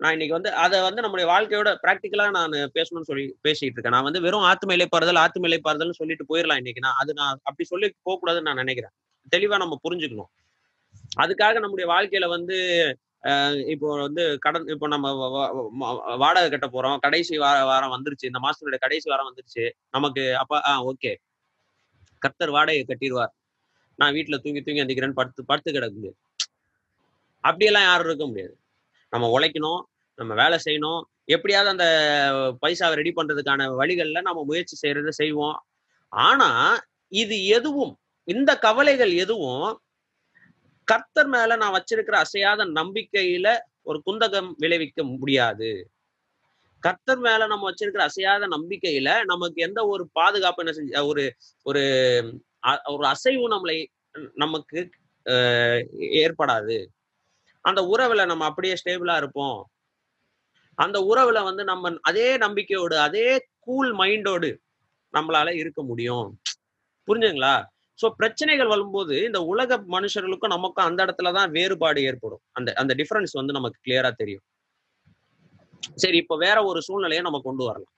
நான் 0.00 0.12
இன்னைக்கு 0.12 0.36
வந்து 0.36 0.50
அதை 0.54 0.76
வந்து 0.80 1.02
நம்முடைய 1.04 1.26
வாழ்க்கையோட 1.30 1.70
ப்ராக்டிக்கலா 1.82 2.26
நான் 2.36 2.54
பேசணும்னு 2.76 3.08
சொல்லி 3.10 3.24
பேசிட்டு 3.46 3.76
இருக்கேன். 3.76 3.96
நான் 3.96 4.06
வந்து 4.08 4.20
வெறும் 4.26 4.46
ஆத்தும 4.50 4.74
இலைப்பாறுதல் 4.76 5.20
ஆத்தும 5.24 5.48
இலைப்பாறுதல்னு 5.50 5.98
சொல்லிட்டு 6.00 6.24
போயிடலாம் 6.30 6.60
இன்னைக்கு. 6.62 6.84
நான் 6.86 6.98
அது 7.02 7.12
நான் 7.14 7.34
அப்படி 7.48 7.64
சொல்லி 7.64 7.88
போக 8.02 8.16
கூடாதுன்னு 8.20 8.48
நான் 8.50 8.62
நினைக்கிறேன். 8.64 8.92
தெளிவா 9.32 9.56
நம்ம 9.64 9.78
புரிஞ்சுக்கணும். 9.86 10.30
அதுக்காக 11.22 11.60
நம்முடைய 11.60 11.86
வாழ்க்கையில 11.94 12.26
வந்து 12.28 12.56
இப்போ 13.72 13.88
வந்து 14.06 14.22
கடன் 14.44 14.68
இப்போ 14.74 14.86
நம்ம 14.88 15.06
வாடகை 16.22 16.48
கட்ட 16.50 16.66
போறோம். 16.66 16.98
கடைசி 16.98 17.34
வார 17.38 17.56
வாரம் 17.64 17.94
வந்துருச்சு. 17.96 18.30
இந்த 18.30 18.40
மாசத்துடைய 18.46 18.80
கடைசி 18.86 19.06
வாரம் 19.10 19.28
வந்துருச்சு. 19.30 19.64
நமக்கு 19.90 20.22
அப்ப 20.36 20.60
ஆ 20.70 20.72
ஓகே. 20.84 21.12
கர்த்தர் 22.22 22.54
வாடகை 22.56 22.84
கட்டிடுவார். 22.88 23.32
நான் 23.98 24.14
வீட்டுல 24.14 24.36
தூங்கி 24.44 24.62
தூங்கி 24.62 24.82
எந்திக்கிறேன்னு 24.84 25.18
படுத்து 25.20 25.44
படுத்து 25.44 25.70
கிடக்குது. 25.72 26.10
அப்படியெல்லாம் 27.44 27.88
யாரும் 27.90 28.06
இருக்க 28.06 28.24
முடியாது. 28.26 28.54
நம்ம 29.12 29.28
உழைக்கணும். 29.36 29.80
நம்ம 30.20 30.34
வேலை 30.34 30.58
செய்யணும். 30.64 31.02
எப்படியாவது 31.24 31.70
அந்த 31.70 31.86
பைசாவை 32.62 32.92
ரெடி 32.92 33.12
பண்றதுக்கான 33.16 33.66
வழிகள்ல 33.80 34.20
நம்ம 34.20 34.44
முயற்சி 34.44 34.76
செய்யறதை 34.82 35.08
செய்வோம். 35.08 35.58
ஆனா 36.12 36.48
இது 37.12 37.46
எதுவும் 37.46 37.94
இந்த 38.28 38.58
கவலைகள் 38.58 39.12
எதுவும் 39.12 39.80
கர்த்தர் 40.88 41.26
மேல 41.26 41.56
நான் 41.56 41.74
வச்சிருக்கிற 41.74 42.16
அசையாத 42.24 42.64
நம்பிக்கையில 42.64 43.48
ஒரு 43.82 44.02
குந்தகம் 44.06 44.50
விளைவிக்க 44.56 45.04
முடியாது. 45.04 45.70
கர்த்தர் 46.80 47.18
மேல 47.18 47.46
நம்ம 47.46 47.64
வச்சிருக்கிற 47.70 48.02
அசையாத 48.08 48.48
நம்பிக்கையில 48.48 49.24
நமக்கு 49.24 49.62
எந்த 49.62 49.80
ஒரு 49.86 50.08
பாதுகாப்பு 50.12 50.60
என்ன 50.64 50.72
செஞ்சு 50.78 51.06
ஒரு 51.06 51.24
ஒரு 51.62 51.82
அ- 52.66 52.82
ஒரு 52.86 53.06
அசைவு 53.06 53.44
நம்மளை 53.48 53.78
நமக்கு 54.34 54.80
ஏற்படாது. 56.20 56.78
அந்த 57.64 57.80
உறவுல 57.92 58.26
நம்ம 58.26 58.44
அப்படியே 58.44 58.74
ஸ்டேபிளா 58.80 59.16
இருப்போம். 59.16 59.58
அந்த 60.80 60.98
உறவுல 61.00 61.42
வந்து 61.42 61.64
நம்ம 61.64 61.94
அதே 62.02 62.36
நம்பிக்கையோடு 62.36 62.98
அதே 62.98 63.46
கூல் 63.58 63.96
மைண்டோடு 63.96 64.56
நம்மளால 65.12 65.54
இருக்க 65.54 65.82
முடியும். 65.82 66.40
புரிஞ்சுங்களா 67.06 67.64
சோ 68.02 68.10
பிரச்சனைகள் 68.10 68.66
வரும்போது 68.66 69.16
இந்த 69.22 69.42
உலக 69.42 69.78
மனுஷர்களுக்கும் 69.78 70.46
நமக்கும் 70.46 70.84
அந்த 70.84 71.04
இடத்துலதான் 71.04 71.50
வேறுபாடு 71.50 72.02
ஏற்படும். 72.02 72.40
அந்த 72.52 72.72
அந்த 72.72 72.94
டிஃபரன்ஸ் 72.94 73.32
வந்து 73.32 73.52
நமக்கு 73.52 73.80
கிளியரா 73.86 74.10
தெரியும். 74.12 74.42
சரி 75.94 76.16
இப்ப 76.16 76.36
வேற 76.36 76.64
ஒரு 76.64 76.82
சூழ்நிலையை 76.82 77.22
நம்ம 77.22 77.40
கொண்டு 77.44 77.64
வரலாம். 77.64 77.92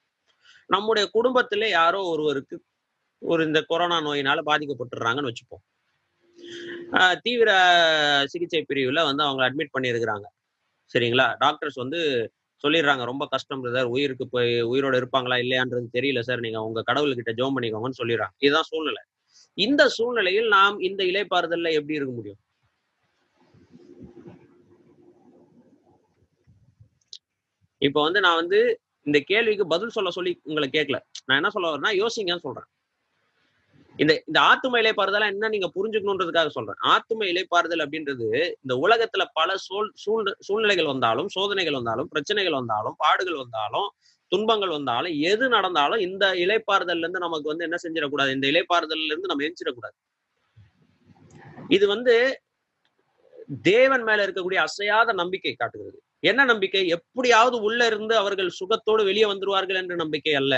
நம்முடைய 0.66 1.09
குடும்பத்திலே 1.12 1.68
யாரோ 1.68 2.03
ஒருவருக்கு 2.03 2.62
ஒரு 3.18 3.45
இந்த 3.45 3.62
கொரோனா 3.62 3.99
நோயினால 4.01 4.40
பாதிக்கப்பட்டுறாங்கன்னு 4.47 5.29
வச்சுப்போம். 5.29 5.64
ஆஹ் 6.92 7.18
தீவிர 7.23 7.51
சிகிச்சை 8.27 8.64
பிரிவுல 8.68 9.03
வந்து 9.05 9.23
அவங்க 9.23 9.42
அட்மிட் 9.51 9.75
பண்ணியிருக்கிறாங்க. 9.79 10.25
சரிங்களா? 10.92 11.35
டாக்டர்ஸ் 11.38 11.75
வந்து 11.75 12.33
சொல்லிடுறாங்க. 12.62 13.05
ரொம்ப 13.05 13.27
கஷ்டம் 13.27 13.64
பிரதர் 13.64 13.92
உயிருக்கு 13.94 14.29
போய் 14.29 14.51
உயிரோட 14.64 14.94
இருப்பாங்களா 15.01 15.38
இல்லையான்றது 15.44 15.88
தெரியல 15.92 16.20
சார் 16.20 16.40
நீங்க 16.40 16.61
உங்க 16.62 16.83
கடவுள்கிட்ட 16.87 17.33
ஜோம் 17.40 17.57
பண்ணிக்கோங்கன்னு 17.57 18.01
சொல்லிடுறாங்க. 18.03 18.35
இதுதான் 18.38 18.68
சூழ்நிலை. 18.70 19.03
இந்த 19.55 19.88
சூழ்நிலையில் 19.88 20.48
நாம் 20.48 20.79
இந்த 20.81 21.05
இலைப்பாறுதல்ல 21.05 21.72
எப்படி 21.72 21.98
இருக்க 22.01 22.14
முடியும்? 22.14 22.40
இப்போ 27.79 28.03
வந்து 28.03 28.20
நான் 28.20 28.35
வந்து 28.35 28.81
இந்த 29.03 29.20
கேள்விக்கு 29.20 29.66
பதில் 29.66 29.88
சொல்ல 29.88 30.11
சொல்லி 30.11 30.40
உங்களை 30.42 30.68
கேட்கல 30.72 30.98
நான் 31.25 31.37
என்ன 31.37 31.51
சொல்ல 31.51 31.68
வரேன்னா 31.68 31.92
யோசிங்கன்னு 32.03 32.44
சொல்றேன். 32.46 32.68
இந்த 33.98 34.22
இந்த 34.26 34.38
ஆத்தும 34.40 34.78
இலைப்பாறுதல் 34.83 35.26
என்ன 35.33 35.48
நீங்க 35.48 35.68
புரிஞ்சுக்கணுன்றதுக்காக 35.74 36.46
சொல்றேன். 36.46 36.78
ஆத்தும 36.85 37.26
இலைப்பாறுதல் 37.33 37.83
அப்படின்றது 37.85 38.28
இந்த 38.62 38.74
உலகத்துல 38.85 39.22
பல 39.33 39.57
சூழ் 39.57 39.90
சூழ் 39.94 40.31
சூழ்நிலைகள் 40.40 40.85
வந்தாலும் 40.85 41.28
சோதனைகள் 41.28 41.72
வந்தாலும் 41.72 42.09
பிரச்சனைகள் 42.09 42.52
வந்தாலும் 42.52 42.94
பாடுகள் 42.98 43.35
வந்தாலும் 43.35 43.88
துன்பங்கள் 44.33 44.68
வந்தாலும் 44.68 45.14
எது 45.31 45.48
நடந்தாலும் 45.48 46.00
இந்த 46.00 46.24
இலைப்பாறுதல்ல 46.35 47.05
இருந்து 47.05 47.18
நமக்கு 47.18 47.48
வந்து 47.48 47.64
என்ன 47.64 47.78
செஞ்சிடக்கூடாது? 47.83 48.31
இந்த 48.31 48.46
இலைப்பாறுதல்ல 48.48 49.12
இருந்து 49.12 49.31
நம்ம 49.33 49.44
எஞ்சிடக்கூடாது. 49.44 49.96
இது 51.68 51.87
வந்து 51.87 52.14
தேவன் 53.62 54.02
மேல 54.02 54.26
இருக்கக்கூடிய 54.26 54.61
அசையாத 54.68 55.12
நம்பிக்கை 55.12 55.55
காட்டுகிறது. 55.55 55.98
என்ன 56.20 56.44
நம்பிக்கை? 56.44 56.88
எப்படியாவது 56.88 57.57
உள்ள 57.61 57.87
இருந்து 57.87 58.16
அவர்கள் 58.16 58.50
சுகத்தோடு 58.61 59.02
வெளியே 59.05 59.24
வந்துருவார்கள் 59.24 59.74
என்ற 59.74 59.94
நம்பிக்கை 59.94 60.35
அல்ல. 60.35 60.55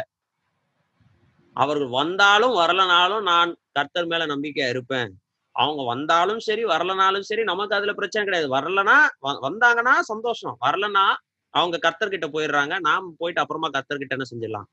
அவர்கள் 1.55 1.89
வந்தாலும் 1.89 2.51
வரலனாலும் 2.51 3.23
நான் 3.23 3.57
கர்த்தர் 3.73 4.07
மேல 4.07 4.27
நம்பிக்கையா 4.27 4.69
இருப்பேன். 4.69 5.23
அவங்க 5.53 5.85
வந்தாலும் 5.85 6.41
சரி 6.41 6.65
வரலனாலும் 6.65 7.21
சரி 7.21 7.43
நமக்கு 7.43 7.77
அதுல 7.77 7.93
பிரச்சனை 7.93 8.29
கிடையாது. 8.29 8.55
வரலனா 8.55 8.97
வ- 9.23 9.39
வந்தாங்கன்னா 9.43 9.99
சந்தோஷம். 10.01 10.57
வரலனா 10.67 11.15
அவங்க 11.51 11.79
கர்த்தர்கிட்ட 11.83 12.29
போயிடுறாங்க. 12.33 12.79
நாம் 12.79 13.15
போயிட்டு 13.19 13.41
அப்புறமா 13.41 13.69
கர்த்தர்கிட்ட 13.69 14.17
என்ன 14.17 14.25
செஞ்சிடலாம்? 14.31 14.65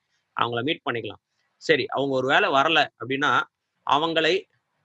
அவங்கள 0.41 0.63
மீட் 0.63 0.81
பண்ணிக்கலாம். 0.91 1.21
சரி 1.57 1.85
அவங்க 1.85 2.15
ஒரு 2.15 2.27
வேலை 2.27 2.49
வரல 2.49 2.87
அப்படின்னா 3.05 3.41
அவங்களை 3.91 4.41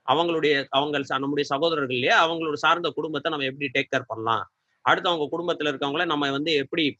அவங்களுடைய 0.06 0.66
அவங்க 0.68 1.00
நம்முடைய 1.08 1.48
சகோதரர்கள் 1.48 1.94
இல்லையா? 1.94 2.30
அவங்களோட 2.30 2.52
சார்ந்த 2.52 2.92
குடும்பத்தை 2.94 3.32
நம்ம 3.32 3.46
எப்படி 3.46 3.70
டேக் 3.74 3.96
கேர் 3.96 4.04
பண்ணலாம்? 4.06 4.50
அடுத்து 4.80 5.10
அவங்க 5.10 5.38
குடும்பத்துல 5.38 5.66
இருக்கவங்கள 5.66 6.06
நம்ம 6.06 6.30
வந்து 6.30 6.52
எப்படி 6.52 6.98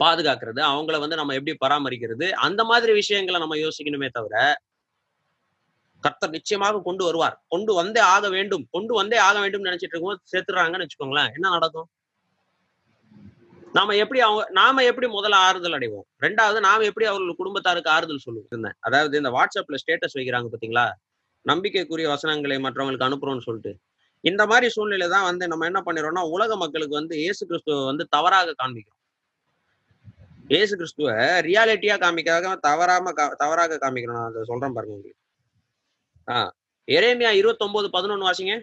பாதுகாக்கிறது 0.00 0.60
அவங்கள 0.70 0.98
வந்து 0.98 1.16
நம்ம 1.16 1.34
எப்படி 1.34 1.54
பராமரிக்கிறது 1.64 2.30
அந்த 2.46 2.64
மாதிரி 2.64 2.92
விஷயங்களை 2.92 3.40
நம்ம 3.40 3.56
யோசிக்கணுமே 3.56 4.08
தவிர 4.08 4.36
கர்த்தர் 6.02 6.30
நிச்சயமாக 6.30 6.82
கொண்டு 6.82 7.02
வருவார். 7.04 7.36
கொண்டு 7.48 7.72
வந்தே 7.74 8.00
ஆக 8.14 8.28
வேண்டும். 8.28 8.64
கொண்டு 8.70 8.92
வந்தே 8.94 9.16
ஆக 9.16 9.36
வேண்டும் 9.40 9.66
நினைச்சிட்டு 9.66 9.94
இருக்கும்போது 9.94 10.22
சேர்த்துறாங்கன்னு 10.32 10.86
வச்சுக்கோங்களேன் 10.86 11.30
என்ன 11.36 11.50
நடக்கும்? 11.50 11.88
நாம 13.74 13.94
எப்படி 13.94 14.20
அவங்க 14.20 14.42
நாம 14.50 14.82
எப்படி 14.82 15.06
முதல்ல 15.06 15.36
ஆறுதல் 15.48 15.76
அடைவோம்? 15.78 16.06
ரெண்டாவது 16.20 16.58
நாம 16.60 16.84
எப்படி 16.88 17.06
அவர்கள் 17.10 17.38
குடும்பத்தாருக்கு 17.40 17.90
ஆறுதல் 17.90 18.24
சொல்லுவோம்? 18.26 18.74
அதாவது 18.80 19.14
இந்த 19.20 19.30
வாட்ஸ்அப்ல 19.36 19.78
ஸ்டேட்டஸ் 19.82 20.16
வைக்கிறாங்க 20.18 20.48
பாத்தீங்களா? 20.54 20.86
நம்பிக்கைக்குரிய 21.46 22.08
வசனங்களை 22.14 22.58
மற்றவங்களுக்கு 22.66 23.06
அனுப்புறோம்னு 23.08 23.46
சொல்லிட்டு. 23.46 23.72
இந்த 24.20 24.46
மாதிரி 24.46 24.66
சூழ்நிலை 24.74 25.08
தான் 25.08 25.28
வந்து 25.30 25.48
நம்ம 25.48 25.66
என்ன 25.70 25.80
பண்ணிடுறோம்னா 25.86 26.24
உலக 26.36 26.56
மக்களுக்கு 26.56 26.94
வந்து 27.00 27.14
இயேசு 27.22 27.46
கிறிஸ்துவ 27.46 27.84
வந்து 27.84 28.04
தவறாக 28.08 28.54
காண்பிக்கிறோம். 28.62 29.01
இயேசு 30.48 30.76
கிறிஸ்துவ 30.76 31.40
ரியாலிட்டியா 31.40 31.98
காமிக்காக 31.98 32.56
தவறாம 32.56 33.10
கா- 33.10 33.34
தவறாக 33.34 33.78
காமிக்கிறோம். 33.80 34.12
நான் 34.12 34.30
அதை 34.30 34.42
சொல்றேன் 34.44 34.72
பாருங்க 34.72 34.96
உங்களுக்கு. 34.96 35.14
ஆஹ் 36.26 36.50
எரேமியா 36.86 37.30
இருபத்தி 37.30 37.66
ஒன்பது 37.66 37.88
பதினொன்னு 37.88 38.30
வாசிங்க. 38.30 38.62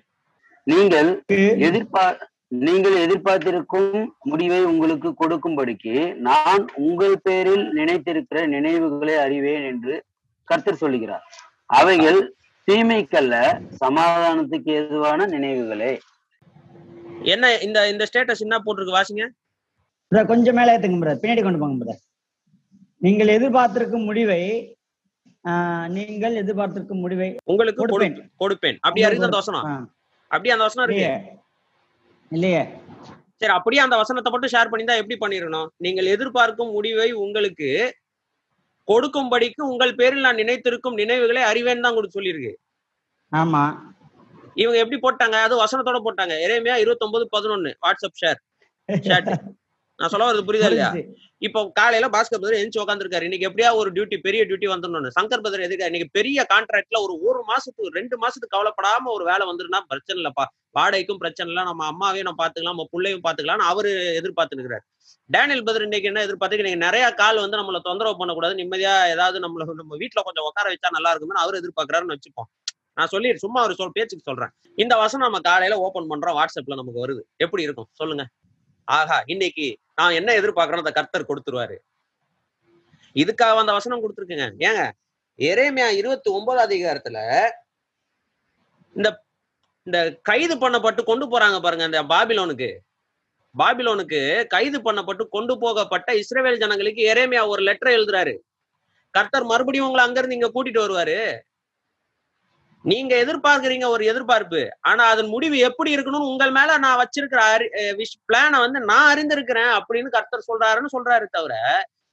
நீங்கள் 0.63 1.23
எதிர்பார் 1.59 2.31
நீங்கள் 2.47 3.07
எதிர்பார்த்திருக்கும் 3.07 4.07
முடிவை 4.19 4.63
உங்களுக்கு 4.63 5.13
கொடுக்கும்படிக்கு 5.19 6.15
நான் 6.15 6.67
உங்கள் 6.73 7.19
பேரில் 7.23 7.73
நினைத்திருக்கிற 7.73 8.47
நினைவுகளை 8.47 9.15
அறிவேன் 9.15 9.63
என்று 9.63 10.03
கர்த்தர் 10.43 10.75
சொல்லுகிறார். 10.75 11.23
அவைகள் 11.65 12.35
தீமைக்கல்ல 12.71 13.61
சமாதானத்துக்கு 13.85 14.69
ஏதுவான 14.69 15.25
நினைவுகளே. 15.25 15.97
என்ன 17.23 17.57
இந்த 17.57 17.89
இந்த 17.89 18.07
ஸ்டேட்டஸ் 18.13 18.39
என்ன 18.39 18.61
போட்டிருக்கு? 18.65 19.01
வாசிங்க. 19.01 19.29
பிரதர் 20.11 20.25
கொஞ்சம் 20.25 20.55
மேலே 20.55 20.77
ஏத்துங்க 20.77 21.01
பிரதர் 21.01 21.19
பின்னாடி 21.21 21.43
கொண்டு 21.43 21.59
போங்க 21.59 21.85
பிரதர் 21.85 21.97
நீங்கள் 22.97 23.27
எதிர்பார்த்திருக்கும் 23.27 24.03
முடிவை 24.03 24.77
நீங்கள் 25.87 26.35
எதிர்பார்த்திருக்கும் 26.35 26.99
முடிவை 26.99 27.35
உங்களுக்கு 27.43 27.87
கொடு- 27.87 27.89
கொடுப்பேன். 27.89 28.29
கொடுப்பேன். 28.39 28.75
அப்படியா 28.75 29.09
இருக்குது 29.09 29.23
அந்த 29.23 29.27
வசனம். 29.27 29.93
அப்படியே 30.23 30.51
அந்த 30.53 30.63
வசனம் 30.63 30.89
இருக்கு. 30.89 31.31
இல்லையே. 32.29 32.69
சரி 33.35 33.53
அப்படியே 33.53 33.81
அந்த 33.81 33.95
வசனத்தை 33.95 34.31
மட்டும் 34.31 34.49
ஷேர் 34.53 34.69
பண்ணி 34.69 34.85
தான் 34.85 34.97
எப்படி 34.97 35.17
பண்ணிருக்கணும் 35.17 35.67
நீங்கள் 35.77 36.05
எதிர்பார்க்கும் 36.05 36.71
முடிவை 36.71 37.11
உங்களுக்கு 37.11 37.95
கொடுக்கும்படிக்கு 38.87 39.61
உங்கள் 39.61 39.95
பேரில் 39.95 40.21
நான் 40.21 40.35
நினைத்திருக்கும் 40.35 40.93
நினைவுகளை 40.93 41.41
அறிவேன் 41.41 41.81
தான் 41.81 41.93
கொடுத்து 41.93 42.21
சொல்லியிருக்கு. 42.21 42.53
ஆமா. 43.35 43.77
இவங்க 44.53 44.79
எப்படி 44.79 44.99
போட்டாங்க? 45.01 45.31
அது 45.31 45.63
வசனத்தோட 45.63 45.97
போட்டாங்க. 45.97 46.33
எரேமியா 46.47 46.75
இருபத்தி 46.75 47.05
ஒன்பது 47.05 47.27
பதினொன்னு. 47.31 47.73
வாட்ஸ்அப் 47.81 48.19
ஷேர் 48.25 48.37
நான் 49.99 50.11
சொல்ல 50.11 50.25
வரது 50.27 50.43
புரியுதா 50.47 50.67
இல்லையா. 50.69 50.89
இப்போ 51.47 51.59
காலையில 51.79 52.07
பாஸ்கர் 52.13 52.41
பதர் 52.43 52.57
எந்திச்சு 52.59 52.81
உட்காந்துருக்காரு 52.83 53.27
இன்னைக்கு 53.27 53.47
எப்படியா 53.49 53.69
ஒரு 53.79 53.89
டியூட்டி 53.95 54.17
பெரிய 54.25 54.41
டியூட்டி 54.49 54.67
வந்துடணும் 54.73 55.15
சங்கர் 55.17 55.43
பதர் 55.45 55.65
எதுக்கு 55.65 55.87
இன்னைக்கு 55.89 56.09
பெரிய 56.17 56.45
கான்ட்ராக்ட்ல 56.53 56.99
ஒரு 57.05 57.13
ஒரு 57.29 57.41
மாசத்துக்கு 57.49 57.97
ரெண்டு 57.99 58.15
மாசத்துக்கு 58.23 58.55
கவலைப்படாம 58.55 59.11
ஒரு 59.15 59.25
வேலை 59.25 59.45
வந்துருன்னா 59.49 59.79
பிரச்சனை 59.91 60.17
இல்லப்பா. 60.21 60.45
வாடகைக்கும் 60.77 61.21
பிரச்சனை 61.23 61.47
இல்லை. 61.51 61.63
நம்ம 61.63 61.83
அம்மாவையும் 61.91 62.27
நம்ம 62.27 62.39
பாத்துக்கலாம் 62.43 62.75
நம்ம 62.75 62.87
பிள்ளையும் 62.93 63.23
பாத்துக்கலாம்னு 63.27 63.69
அவரு 63.71 63.91
எதிர்பார்த்துருக்காரு 64.21 64.85
டேனியல் 65.29 65.65
பதர் 65.67 65.85
இன்னைக்கு 65.87 66.07
என்ன 66.07 66.21
எதிர்பார்த்து 66.21 66.67
நீங்க 66.67 66.81
நிறைய 66.85 67.05
கால் 67.13 67.43
வந்து 67.43 67.59
நம்மள 67.59 67.79
தொந்தரவு 67.81 68.17
பண்ணக்கூடாது. 68.17 68.55
நிம்மதியா 68.61 68.93
ஏதாவது 69.15 69.37
நம்மள 69.45 69.65
நம்ம 69.81 69.97
வீட்டுல 70.03 70.23
கொஞ்சம் 70.27 70.47
உட்கார 70.49 70.67
வச்சா 70.73 70.95
நல்லா 70.97 71.11
இருக்கும்னு 71.11 71.43
அவர் 71.43 71.59
எதிர்பார்க்கறாருன்னு 71.61 72.15
வச்சுப்போம். 72.17 72.49
நான் 72.93 73.07
சொல்லி 73.07 73.29
சும்மா 73.37 73.59
ஒரு 73.63 73.73
சொல் 73.75 73.95
பேச்சுக்கு 73.97 74.27
சொல்றேன். 74.29 74.51
இந்த 74.75 74.93
வசனம் 74.95 75.27
நம்ம 75.27 75.39
காலையில 75.39 75.77
ஓபன் 75.79 76.09
பண்றோம். 76.11 76.37
வாட்ஸ்அப்ல 76.39 76.79
நமக்கு 76.81 77.03
வருது. 77.05 77.21
எப்படி 77.37 77.63
இருக்கும்? 77.63 77.89
சொல்லுங்க. 77.93 78.23
ஆஹா 78.87 79.17
இன்னைக்கு 79.25 79.65
நான் 79.99 80.17
என்ன 80.19 80.33
எதிர்பார்க்கறோம் 80.39 80.83
அந்த 80.83 80.93
கர்த்தர் 80.97 81.29
கொடுத்துருவாரு. 81.29 81.77
இதுக்காக 83.21 83.63
அந்த 83.63 83.73
வசனம் 83.77 84.01
கொடுத்துருக்குங்க. 84.03 84.47
ஏங்க 84.67 84.83
எரேமியா 85.39 85.87
இருபத்தி 85.99 86.29
ஒன்பது 86.37 86.59
அதிகாரத்துல 86.67 87.17
இந்த 88.95 89.09
இந்த 89.87 89.99
கைது 90.29 90.55
பண்ணப்பட்டு 90.63 91.01
கொண்டு 91.09 91.25
போறாங்க 91.31 91.57
பாருங்க 91.65 91.85
இந்த 91.89 92.01
பாபிலோனுக்கு. 92.13 92.69
பாபிலோனுக்கு 93.55 94.19
கைது 94.53 94.77
பண்ணப்பட்டு 94.87 95.23
கொண்டு 95.35 95.53
போகப்பட்ட 95.63 96.09
இஸ்ரேவேல் 96.21 96.61
ஜனங்களுக்கு 96.63 97.01
எரேமியா 97.13 97.43
ஒரு 97.53 97.61
லெட்டர் 97.67 97.95
எழுதுறாரு. 97.97 98.33
கர்த்தர் 99.13 99.49
மறுபடியும் 99.51 99.87
உங்களை 99.87 100.03
அங்கிருந்து 100.05 100.37
இங்க 100.37 100.49
கூட்டிட்டு 100.55 100.83
வருவாரு. 100.83 101.17
நீங்க 102.89 103.13
எதிர்பார்க்கறீங்க 103.23 103.85
ஒரு 103.93 104.03
எதிர்பார்ப்பு. 104.11 104.59
ஆனா 104.89 105.03
அதன் 105.11 105.29
முடிவு 105.33 105.55
எப்படி 105.67 105.89
இருக்கணும்னு 105.95 106.31
உங்கள் 106.31 106.53
மேல 106.57 106.77
நான் 106.83 106.99
வச்சிருக்கிற 107.01 107.41
பிளானை 108.27 108.59
வந்து 108.63 108.79
நான் 108.89 109.09
அறிந்திருக்கிறேன் 109.11 109.71
அப்படின்னு 109.77 110.09
கர்த்தர் 110.15 110.47
சொல்றாருன்னு 110.49 110.93
சொல்றாரு 110.95 111.25
தவிர 111.35 111.53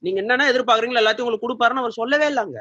நீங்க 0.02 0.18
என்னென்ன 0.22 0.48
எதிர்பார்க்கறீங்களோ 0.52 1.02
எல்லாத்தையும் 1.02 1.26
உங்களுக்கு 1.26 1.46
கொடுப்பாருன்னு 1.46 1.82
அவர் 1.82 2.00
சொல்லவே 2.00 2.26
இல்லைங்க. 2.32 2.58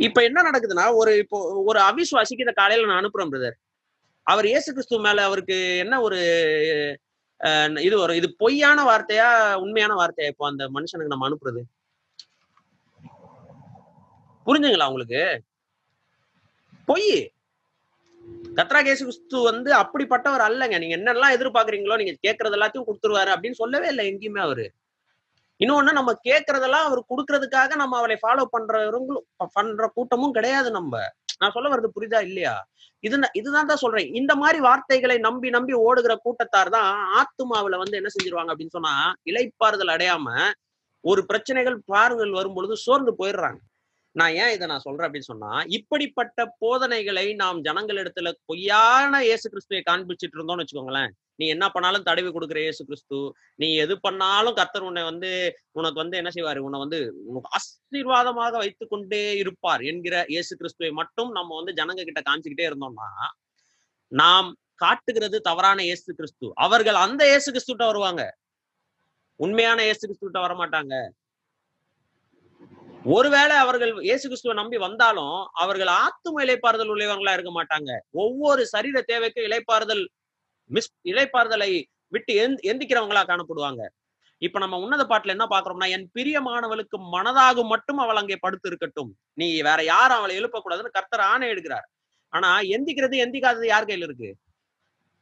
இப்ப 0.00 0.18
என்ன 0.28 0.38
நடக்குதுன்னா 0.46 0.86
ஒரு 1.00 1.12
இப்போ 1.22 1.38
ஒரு 1.70 1.78
அவிசுவாசிக்கு 1.88 2.44
இந்த 2.44 2.54
காலையில 2.58 2.88
நான் 2.88 3.00
அனுப்புறேன் 3.02 3.32
பிரதர் 3.32 3.56
அவர் 4.26 4.46
இயேசு 4.50 4.68
கிறிஸ்து 4.70 5.04
மேல 5.06 5.22
அவருக்கு 5.28 5.56
என்ன 5.84 5.94
ஒரு 6.06 6.18
அஹ், 7.40 7.78
இது 7.86 7.96
வரும் 7.98 8.18
இது 8.18 8.28
பொய்யான 8.40 8.80
வார்த்தையா 8.88 9.28
உண்மையான 9.62 9.92
வார்த்தையா 9.98 10.28
இப்போ 10.32 10.44
அந்த 10.50 10.64
மனுஷனுக்கு 10.74 11.12
நம்ம 11.12 11.26
அனுப்புறது? 11.28 11.60
புரிஞ்சுங்களா 14.46 14.88
உங்களுக்கு? 14.90 15.22
பொய். 16.88 17.12
கத்ரா 18.58 18.80
கிறிஸ்து 18.86 19.38
வந்து 19.50 19.70
அப்படிப்பட்டவர் 19.82 20.44
அல்லங்க. 20.48 20.76
நீங்க 20.82 20.96
என்னெல்லாம் 20.98 21.34
எதிர்பார்க்குறீங்களோ 21.36 21.96
நீங்க 22.00 22.14
கேட்கறது 22.26 22.56
எல்லாத்தையும் 22.58 22.88
கொடுத்துருவாரு 22.88 23.30
அப்படின்னு 23.34 23.60
சொல்லவே 23.62 23.88
இல்லை 23.92 24.04
எங்கேயுமே 24.10 24.40
அவரு. 24.46 24.66
இன்னொன்னு 25.60 25.92
நம்ம 25.98 26.12
கேட்கறதெல்லாம் 26.28 26.86
அவர் 26.88 27.00
கொடுக்கறதுக்காக 27.10 27.76
நம்ம 27.82 27.96
அவளை 28.00 28.16
ஃபாலோ 28.22 28.44
பண்றவங்களும் 28.54 29.26
பண்ற 29.56 29.86
கூட்டமும் 29.96 30.36
கிடையாது 30.38 30.70
நம்ம. 30.70 31.00
நான் 31.40 31.54
சொல்ல 31.54 31.68
வர்றது 31.72 31.96
புரிதா 31.96 32.18
இல்லையா? 32.28 32.54
இது 33.04 33.16
இதுதான் 33.40 33.70
தான் 33.70 33.82
சொல்றேன். 33.82 34.08
இந்த 34.20 34.32
மாதிரி 34.42 34.58
வார்த்தைகளை 34.66 35.16
நம்பி 35.18 35.48
நம்பி 35.50 35.74
ஓடுகிற 35.86 36.14
கூட்டத்தார் 36.24 36.70
தான் 36.76 36.90
ஆத்துமாவுல 37.20 37.78
வந்து 37.82 37.98
என்ன 38.00 38.10
செஞ்சிருவாங்க 38.16 38.52
அப்படின்னு 38.52 38.76
சொன்னா 38.78 38.94
இலைப்பாறுதல் 39.30 39.94
அடையாம 39.96 40.36
ஒரு 41.04 41.22
பிரச்சனைகள் 41.30 41.78
பாருங்கள் 41.92 42.38
வரும் 42.38 42.56
பொழுது 42.56 42.74
சோர்ந்து 42.86 43.14
போயிடுறாங்க. 43.20 43.60
நான் 44.20 44.34
ஏன் 44.42 44.52
இதை 44.54 44.64
நான் 44.70 44.84
சொல்றேன் 44.86 45.06
அப்படின்னு 45.06 45.30
சொன்னா 45.30 45.50
இப்படிப்பட்ட 45.76 46.40
போதனைகளை 46.62 47.26
நாம் 47.42 47.58
ஜனங்களிடத்துல 47.66 48.30
பொய்யான 48.50 49.20
இயேசு 49.28 49.46
கிறிஸ்துவை 49.52 49.80
காண்பிச்சிட்டு 49.88 50.36
இருந்தோம்னு 50.38 50.64
வச்சுக்கோங்களேன். 50.64 51.12
நீ 51.40 51.44
என்ன 51.54 51.66
பண்ணாலும் 51.74 52.04
தடவி 52.08 52.30
கொடுக்குற 52.32 52.58
இயேசு 52.64 52.82
கிறிஸ்து 52.88 53.18
நீ 53.62 53.68
எது 53.84 53.94
பண்ணாலும் 54.06 54.56
கர்த்தர் 54.58 54.88
உன்னை 54.88 55.02
வந்து 55.10 55.30
உனக்கு 55.78 56.00
வந்து 56.02 56.18
என்ன 56.20 56.32
செய்வாரு? 56.36 56.60
உன்னை 56.66 56.80
வந்து 56.84 56.98
உனக்கு 57.30 57.52
ஆசீர்வாதமாக 57.58 58.52
வைத்து 58.64 58.86
கொண்டே 58.92 59.22
இருப்பார் 59.42 59.84
என்கிற 59.92 60.16
இயேசு 60.34 60.52
கிறிஸ்துவை 60.60 60.90
மட்டும் 61.00 61.32
நம்ம 61.38 61.56
வந்து 61.60 61.74
ஜனங்க 61.80 62.04
கிட்ட 62.10 62.22
காமிச்சுக்கிட்டே 62.28 62.68
இருந்தோம்னா 62.70 63.08
நாம் 64.12 64.50
காட்டுகிறது 64.84 65.36
தவறான 65.48 65.80
இயேசு 65.88 66.10
கிறிஸ்து. 66.20 66.46
அவர்கள் 66.66 66.98
அந்த 67.06 67.22
இயேசு 67.32 67.48
கிறிஸ்துட்ட 67.52 67.84
வருவாங்க. 67.90 68.22
உண்மையான 69.40 69.80
இயேசு 69.88 70.02
கிறிஸ்துட்ட 70.06 70.40
வரமாட்டாங்க. 70.46 70.94
ஒருவேளை 73.10 73.54
அவர்கள் 73.62 73.92
இயேசு 74.08 74.24
கிறிஸ்துவை 74.28 74.54
நம்பி 74.58 74.78
வந்தாலும் 74.84 75.36
அவர்கள் 75.62 75.90
ஆத்தும 76.02 76.42
இலைப்பாறுதல் 76.44 76.92
உள்ளவங்களா 76.94 77.32
இருக்க 77.36 77.52
மாட்டாங்க. 77.56 77.90
ஒவ்வொரு 78.24 78.62
சரீர 78.72 78.96
தேவைக்கும் 79.10 79.46
இலைப்பாறுதல் 79.48 80.04
மிஸ் 80.70 80.90
இலைப்பாறுதலை 81.12 81.70
விட்டு 82.14 82.32
எந் 82.44 82.54
எந்திக்கிறவங்களா 82.70 83.22
காணப்படுவாங்க. 83.30 83.82
இப்ப 84.42 84.58
நம்ம 84.58 84.78
உன்னத 84.84 85.02
பாட்டுல 85.10 85.34
என்ன 85.36 85.46
பாக்குறோம்னா 85.54 85.88
என் 85.96 86.06
பிரியமானவளுக்கு 86.16 86.96
மனதாக 87.16 87.64
மட்டும் 87.72 88.00
அவள் 88.04 88.20
அங்கே 88.22 88.38
படுத்து 88.44 88.68
இருக்கட்டும் 88.70 89.10
நீ 89.40 89.48
வேற 89.68 89.80
யாரும் 89.92 90.18
அவளை 90.20 90.34
எழுப்பக்கூடாதுன்னு 90.40 90.96
கர்த்தர் 90.96 91.24
ஆணை 91.32 91.48
எடுக்கிறார். 91.54 91.86
ஆனா 92.32 92.50
எந்திக்கிறது 92.76 93.16
எந்திக்காதது 93.24 93.66
யார் 93.72 93.88
கையில 93.90 94.08
இருக்கு? 94.08 94.30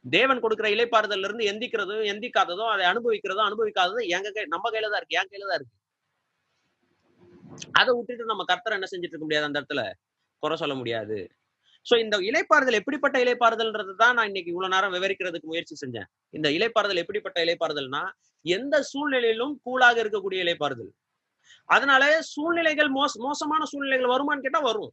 தேவன் 0.05 0.43
கொடுக்குற 0.43 0.67
இலைப்பாறுதல்ல 0.75 1.27
இருந்து 1.29 1.49
எந்திக்கிறதும் 1.51 2.07
எந்திக்காததும் 2.13 2.71
அதை 2.73 2.85
அனுபவிக்கிறதும் 2.93 3.47
அனுபவிக்காததும் 3.49 4.07
எங்க 4.17 4.29
கை 4.37 4.45
நம்ம 4.55 4.69
கையில 4.73 4.89
தான் 4.93 5.01
இருக்கு 5.01 5.19
என் 5.21 5.31
கையில 5.31 5.47
தான் 5.49 5.59
இருக்கு. 5.59 5.75
அதை 7.71 7.91
விட்டுட்டு 7.97 8.25
நம்ம 8.25 8.43
கர்த்தர் 8.43 8.73
என்ன 8.73 8.87
செஞ்சுட்டு 8.91 9.15
இருக்க 9.15 9.27
முடியாது 9.27 9.47
அந்த 9.49 9.61
இடத்துல? 9.61 9.83
குறை 10.43 10.57
சொல்ல 10.57 10.75
முடியாது. 10.75 11.17
சோ 11.85 11.99
இந்த 11.99 12.17
இலைப்பாறுதல் 12.17 12.79
எப்படிப்பட்ட 12.79 13.17
இலைப்பாறுதல்ன்றது 13.19 13.93
தான் 13.95 14.13
நான் 14.13 14.25
இன்னைக்கு 14.25 14.51
இவ்வளவு 14.51 14.73
நேரம் 14.75 14.93
விவரிக்கிறதுக்கு 14.93 15.43
முயற்சி 15.43 15.75
செஞ்சேன். 15.75 16.07
இந்த 16.29 16.49
இலைப்பாறுதல் 16.49 17.01
எப்படிப்பட்ட 17.03 17.37
இலைப்பாறுதல்னா 17.45 18.03
எந்த 18.45 18.75
சூழ்நிலையிலும் 18.81 19.61
கூலாக 19.65 19.97
இருக்கக்கூடிய 20.03 20.39
இலைப்பாறுதல். 20.45 20.91
அதனால 21.69 22.21
சூழ்நிலைகள் 22.21 22.89
மோச 22.89 23.19
மோசமான 23.19 23.63
சூழ்நிலைகள் 23.65 24.13
வருமான்னு 24.13 24.41
கேட்டா 24.41 24.59
வரும். 24.59 24.91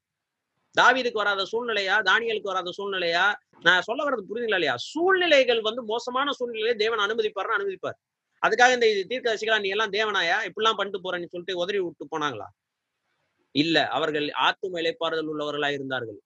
தாவிதுக்கு 0.77 1.23
வராத 1.23 1.43
சூழ்நிலையா 1.53 1.97
தானியலுக்கு 2.03 2.53
வராத 2.53 2.73
சூழ்நிலையா? 2.79 3.25
நான் 3.61 3.83
சொல்ல 3.83 4.01
வர்றது 4.05 4.29
புரியுதுங்களா 4.31 4.61
இல்லையா? 4.61 4.77
சூழ்நிலைகள் 4.93 5.61
வந்து 5.61 5.83
மோசமான 5.83 6.33
சூழ்நிலையை 6.33 6.75
தேவன் 6.77 6.99
அனுமதிப்பாருன்னு 6.99 7.59
அனுமதிப்பார். 7.59 7.99
அதுக்காக 8.43 8.77
இந்த 8.77 8.87
தீர்க்கதரிசிகளா 9.11 9.59
நீ 9.65 9.69
எல்லாம் 9.75 9.95
தேவனாயா? 9.99 10.37
இப்படிலாம் 10.49 10.79
பண்ணிட்டு 10.79 11.05
போறேன்னு 11.05 11.31
சொல்லிட்டு 11.33 11.61
உதறி 11.63 11.79
விட்டு 11.85 12.07
போனாங்களா? 12.15 12.49
இல்ல 13.55 13.77
அவர்கள் 13.97 14.27
ஆத்தும 14.47 14.81
இலைப்பாறுதல் 14.83 15.31
உள்ளவர்களா 15.33 15.71
இருந்தார்கள். 15.77 16.19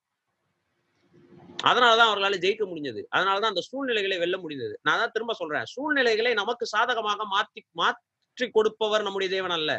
அதனாலதான் 1.70 2.08
அவர்களால 2.10 2.38
ஜெயிக்க 2.44 2.64
முடிஞ்சது. 2.70 3.00
அதனாலதான் 3.16 3.52
அந்த 3.52 3.62
சூழ்நிலைகளை 3.70 4.16
வெல்ல 4.22 4.36
முடிந்தது. 4.44 4.74
நான் 4.86 5.00
தான் 5.02 5.14
திரும்ப 5.16 5.32
சொல்றேன். 5.40 5.66
சூழ்நிலைகளை 5.74 6.32
நமக்கு 6.40 6.64
சாதகமாக 6.74 7.24
மாற்றி 7.34 7.60
மாற்றி 7.80 8.46
கொடுப்பவர் 8.56 9.06
நம்முடைய 9.06 9.30
தேவன் 9.36 9.56
அல்ல. 9.58 9.72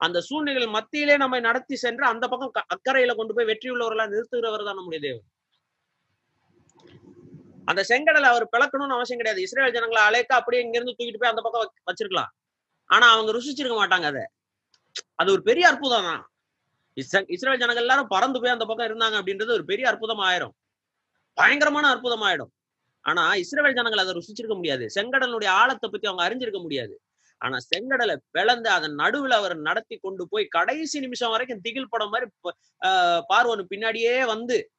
அந்த 0.00 0.18
சூழ்நிலைகள் 0.28 0.74
மத்தியிலே 0.76 1.16
நம்மை 1.22 1.40
நடத்தி 1.48 1.76
சென்று 1.84 2.04
அந்த 2.12 2.24
பக்கம் 2.32 2.54
அக்கறையில 2.74 3.14
கொண்டு 3.18 3.34
போய் 3.36 3.50
வெற்றியுள்ளவர்களா 3.50 4.06
நிறுத்துகிறவர் 4.14 4.66
தான் 4.68 4.78
நம்முடைய 4.80 5.00
தேவன். 5.08 5.26
அந்த 7.64 7.84
செங்கடலை 7.88 8.22
அவர் 8.22 8.48
பிளக்கணும்னு 8.52 8.92
அவசியம் 8.92 9.06
கிடையாது. 9.06 9.40
இஸ்ரேல் 9.40 9.72
ஜனங்களை 9.72 10.02
அழைக்க 10.02 10.34
அப்படியே 10.34 10.62
இங்க 10.62 10.78
இருந்து 10.78 11.04
தூக்கிட்டு 11.04 11.20
போய் 11.20 11.30
அந்த 11.30 11.42
பக்கம் 11.42 11.72
வச்சிருக்கலாம். 11.92 12.52
ஆனா 12.84 13.12
அவங்க 13.12 13.32
ருசிச்சிருக்க 13.32 13.76
மாட்டாங்க 13.76 14.02
அதை. 14.02 14.26
அது 15.14 15.32
ஒரு 15.32 15.42
பெரிய 15.42 15.68
அற்புதம் 15.68 16.02
தான். 16.02 16.32
இஸ்ர- 16.88 17.30
இஸ்ரேல் 17.32 17.58
ஜனங்கள் 17.58 17.76
எல்லாரும் 17.76 18.06
பறந்து 18.06 18.40
போய் 18.40 18.50
அந்த 18.50 18.64
பக்கம் 18.64 18.86
இருந்தாங்க 18.86 19.14
அப்படின்றது 19.14 19.50
ஒரு 19.50 19.64
பெரிய 19.64 19.88
அற்புதம் 19.88 20.20
ஆயிரும். 20.20 20.50
பயங்கரமான 21.34 21.88
அற்புதம் 21.88 22.22
ஆயிடும். 22.22 22.76
ஆனா 23.00 23.34
இஸ்ரேல் 23.34 23.74
ஜனங்கள் 23.74 23.98
அதை 23.98 24.14
ருசிச்சிருக்க 24.14 24.54
முடியாது. 24.54 24.86
செங்கடலுடைய 24.94 25.46
ஆழத்தை 25.46 25.90
பத்தி 25.90 26.08
அவங்க 26.08 26.28
அறிஞ்சிருக்க 26.28 26.60
முடியாது. 26.60 27.00
ஆனா 27.38 27.58
செங்கடலை 27.76 28.16
பிளந்து 28.30 28.70
அதன் 28.70 28.96
நடுவுல 28.96 29.28
அவர் 29.28 29.56
நடத்தி 29.56 29.96
கொண்டு 29.96 30.28
போய் 30.28 30.46
கடைசி 30.46 31.00
நிமிஷம் 31.00 31.30
வரைக்கும் 31.30 31.60
திகில் 31.60 31.88
படம் 31.88 32.08
மாதிரி 32.08 32.30
பார்வனு 32.44 33.64
ஆஹ் 33.64 33.66
பின்னாடியே 33.70 34.26
வந்து 34.26 34.70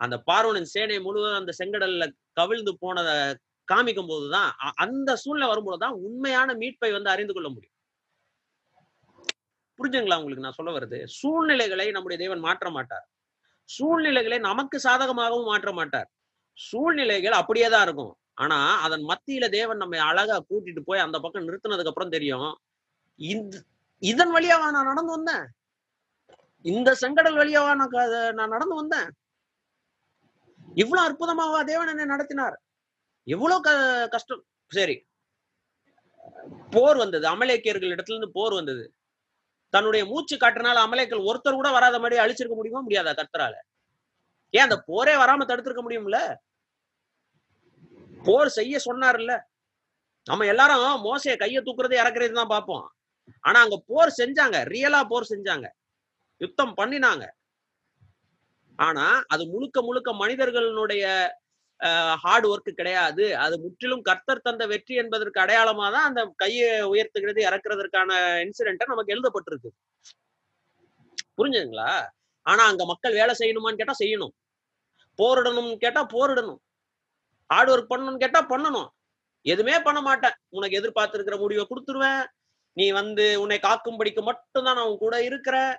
அந்த 0.00 0.16
பார்வனின் 0.28 0.72
சேனை 0.74 0.98
முழுவதும் 1.06 1.40
அந்த 1.40 1.52
செங்கடல்ல 1.60 2.06
கவிழ்ந்து 2.40 2.72
போனதை 2.82 3.14
காமிக்கும் 3.68 4.10
போதுதான் 4.10 4.50
அந்த 4.84 5.10
சூழ்நிலை 5.22 5.48
வரும்போதுதான் 5.52 5.94
உண்மையான 6.08 6.48
மீட்பை 6.60 6.90
வந்து 6.96 7.10
அறிந்து 7.14 7.34
கொள்ள 7.34 7.48
முடியும். 7.54 7.74
புரிஞ்சுங்களா 9.78 10.18
உங்களுக்கு 10.20 10.44
நான் 10.44 10.58
சொல்ல 10.58 10.72
வருது 10.76 10.98
சூழ்நிலைகளை 11.20 11.86
நம்முடைய 11.96 12.18
தேவன் 12.24 12.44
மாற்ற 12.46 12.66
மாட்டார். 12.76 13.06
சூழ்நிலைகளை 13.68 14.38
நமக்கு 14.50 14.76
சாதகமாகவும் 14.86 15.50
மாற்ற 15.52 15.70
மாட்டார். 15.78 16.08
சூழ்நிலைகள் 16.58 17.40
அப்படியே 17.40 17.68
தான் 17.74 17.84
இருக்கும். 17.86 18.12
ஆனா 18.42 18.58
அதன் 18.86 19.04
மத்தியில 19.10 19.44
தேவன் 19.58 19.82
நம்ம 19.82 20.00
அழகா 20.10 20.36
கூட்டிட்டு 20.50 20.82
போய் 20.88 21.04
அந்த 21.06 21.16
பக்கம் 21.24 21.46
நிறுத்தினதுக்கு 21.48 21.92
அப்புறம் 21.92 22.14
தெரியும். 22.16 22.50
இந்த 23.20 23.54
இதன் 24.02 24.32
வழியாவா 24.36 24.66
நான் 24.76 24.90
நடந்து 24.90 25.12
வந்தேன்? 25.16 25.44
இந்த 26.64 26.90
செங்கடல் 27.02 27.38
வழியாவா 27.40 27.72
நான் 27.80 27.94
நான் 28.38 28.54
நடந்து 28.56 28.76
வந்தேன்? 28.80 29.08
இவ்வளவு 30.76 31.06
அற்புதமாவா 31.08 31.64
தேவன் 31.64 31.88
என்ன 31.88 32.04
நடத்தினார். 32.04 32.56
எவ்வளவு 33.26 33.60
க 33.60 33.70
கஷ்டம். 34.08 34.42
சரி. 34.70 34.96
போர் 36.70 36.96
வந்தது. 36.96 37.26
அமலேக்கியர்கள் 37.26 37.88
இடத்துல 37.88 38.14
இருந்து 38.14 38.30
போர் 38.30 38.54
வந்தது. 38.54 38.84
தன்னுடைய 39.72 40.06
மூச்சு 40.06 40.36
காட்டுனால 40.36 40.74
அமலேக்கள் 40.74 41.18
ஒருத்தர் 41.18 41.54
கூட 41.54 41.70
வராத 41.70 41.98
மாதிரி 41.98 42.20
அழிச்சிருக்க 42.20 42.54
முடியுமா 42.54 42.82
முடியாதா 42.82 43.12
கர்த்தரால? 43.12 43.54
ஏன் 44.54 44.62
அந்த 44.62 44.82
போரே 44.86 45.14
வராம 45.14 45.46
தடுத்திருக்க 45.46 45.82
முடியும்ல? 45.82 46.18
போர் 48.24 48.48
செய்ய 48.48 48.78
சொன்னார்ல. 48.84 49.32
நம்ம 50.26 50.46
எல்லாரும் 50.46 50.84
மோசைய 51.04 51.34
கைய 51.36 51.58
தூக்குறது 51.62 51.94
இறக்குறது 51.94 52.32
தான் 52.32 52.46
பார்ப்போம். 52.46 52.86
ஆனா 53.40 53.60
அங்க 53.60 53.82
போர் 53.86 54.12
செஞ்சாங்க. 54.18 54.56
ரியலா 54.64 55.04
போர் 55.08 55.30
செஞ்சாங்க. 55.30 55.66
யுத்தம் 56.40 56.74
பண்ணினாங்க. 56.76 57.24
ஆனா 58.78 59.06
அது 59.34 59.42
முழுக்க 59.52 59.78
முழுக்க 59.82 60.10
மனிதர்களுடைய 60.22 61.04
ஹார்ட் 62.22 62.46
ஒர்க் 62.50 62.70
கிடையாது. 62.78 63.24
அது 63.44 63.54
முற்றிலும் 63.62 64.04
கர்த்தர் 64.08 64.44
தந்த 64.46 64.64
வெற்றி 64.72 64.94
என்பதற்கு 65.02 65.38
அடையாளமா 65.44 65.86
தான் 65.94 66.06
அந்த 66.08 66.20
கையை 66.42 66.68
உயர்த்துகிறது 66.92 67.40
இறக்குறதற்கான 67.48 68.10
இன்சிடென்ட்டை 68.44 68.86
நமக்கு 68.92 69.14
எழுதப்பட்டிருக்கு. 69.14 69.70
புரிஞ்சுதுங்களா? 71.38 71.90
ஆனா 72.46 72.62
அங்க 72.70 72.82
மக்கள் 72.92 73.18
வேலை 73.20 73.32
செய்யணுமான்னு 73.40 73.80
கேட்டா 73.80 73.96
செய்யணும். 74.02 74.34
போரிடணும்னு 75.18 75.76
கேட்டா 75.84 76.02
போரிடணும். 76.14 76.60
ஹார்ட் 77.50 77.72
ஒர்க் 77.72 77.92
பண்ணணும்னு 77.92 78.22
கேட்டா 78.24 78.40
பண்ணணும். 78.52 78.88
எதுவுமே 79.46 79.76
பண்ண 79.86 80.00
மாட்டேன். 80.08 80.36
உனக்கு 80.56 80.78
எதிர்பார்த்திருக்கிற 80.80 81.36
முடிவை 81.42 81.64
கொடுத்துருவேன். 81.66 82.22
நீ 82.76 82.86
வந்து 83.00 83.26
உன்னை 83.42 83.58
காக்கும்படிக்கு 83.66 84.22
மட்டும்தான் 84.28 84.76
நான் 84.78 84.88
உன் 84.90 85.04
கூட 85.04 85.16
இருக்கிறேன். 85.28 85.74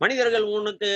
மனிதர்கள் 0.00 0.44
உனக்கு 0.56 0.88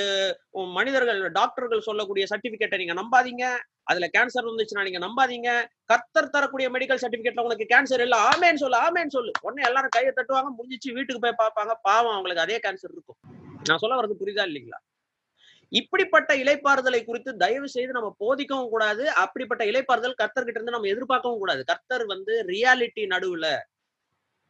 மனிதர்கள் 0.77 1.21
டாக்டர்கள் 1.39 1.87
சொல்லக்கூடிய 1.89 2.25
சர்டிபிகேட்டை 2.33 2.79
நீங்க 2.83 2.95
நம்பாதீங்க. 3.01 3.45
அதுல 3.91 4.07
கேன்சர் 4.17 4.49
வந்துச்சுன்னா 4.49 4.85
நீங்க 4.89 5.01
நம்பாதீங்க. 5.07 5.51
கத்தர் 5.93 6.33
தரக்கூடிய 6.35 6.67
மெடிக்கல் 6.75 7.03
சர்டிபிகேட்ல 7.05 7.47
உனக்கு 7.49 7.67
கேன்சர் 7.73 8.05
இல்ல. 8.07 8.17
ஆமேன்னு 8.31 8.63
சொல்லு 8.65 8.79
ஆமேன்னு 8.87 9.15
சொல்லு. 9.17 9.33
உடனே 9.47 9.63
எல்லாரும் 9.69 9.95
கையை 9.97 10.13
தட்டுவாங்க 10.19 10.51
முடிஞ்சிச்சு 10.59 10.95
வீட்டுக்கு 10.99 11.25
போய் 11.27 11.41
பார்ப்பாங்க. 11.43 11.75
பாவம் 11.89 12.15
அவங்களுக்கு 12.17 12.45
அதே 12.47 12.59
கேன்சர் 12.67 12.95
இருக்கும். 12.97 13.19
நான் 13.69 13.83
சொல்ல 13.85 13.97
வர்றது 14.01 14.21
புரியுதா 14.23 14.45
இல்லைங்களா? 14.51 14.81
இப்படிப்பட்ட 15.73 16.31
இலைப்பாறுதலை 16.43 17.01
குறித்து 17.05 17.31
தயவு 17.37 17.69
செய்து 17.75 17.93
நம்ம 17.97 18.09
போதிக்கவும் 18.23 18.71
கூடாது. 18.75 19.05
அப்படிப்பட்ட 19.25 19.63
இலைப்பாறுதல் 19.65 20.21
கர்த்தர்கிட்ட 20.23 20.59
இருந்து 20.59 20.75
நம்ம 20.77 20.89
எதிர்பார்க்கவும் 20.95 21.43
கூடாது. 21.43 21.63
கர்த்தர் 21.65 22.05
வந்து 22.07 22.35
ரியாலிட்டி 22.53 23.05
நடுவுல 23.15 23.47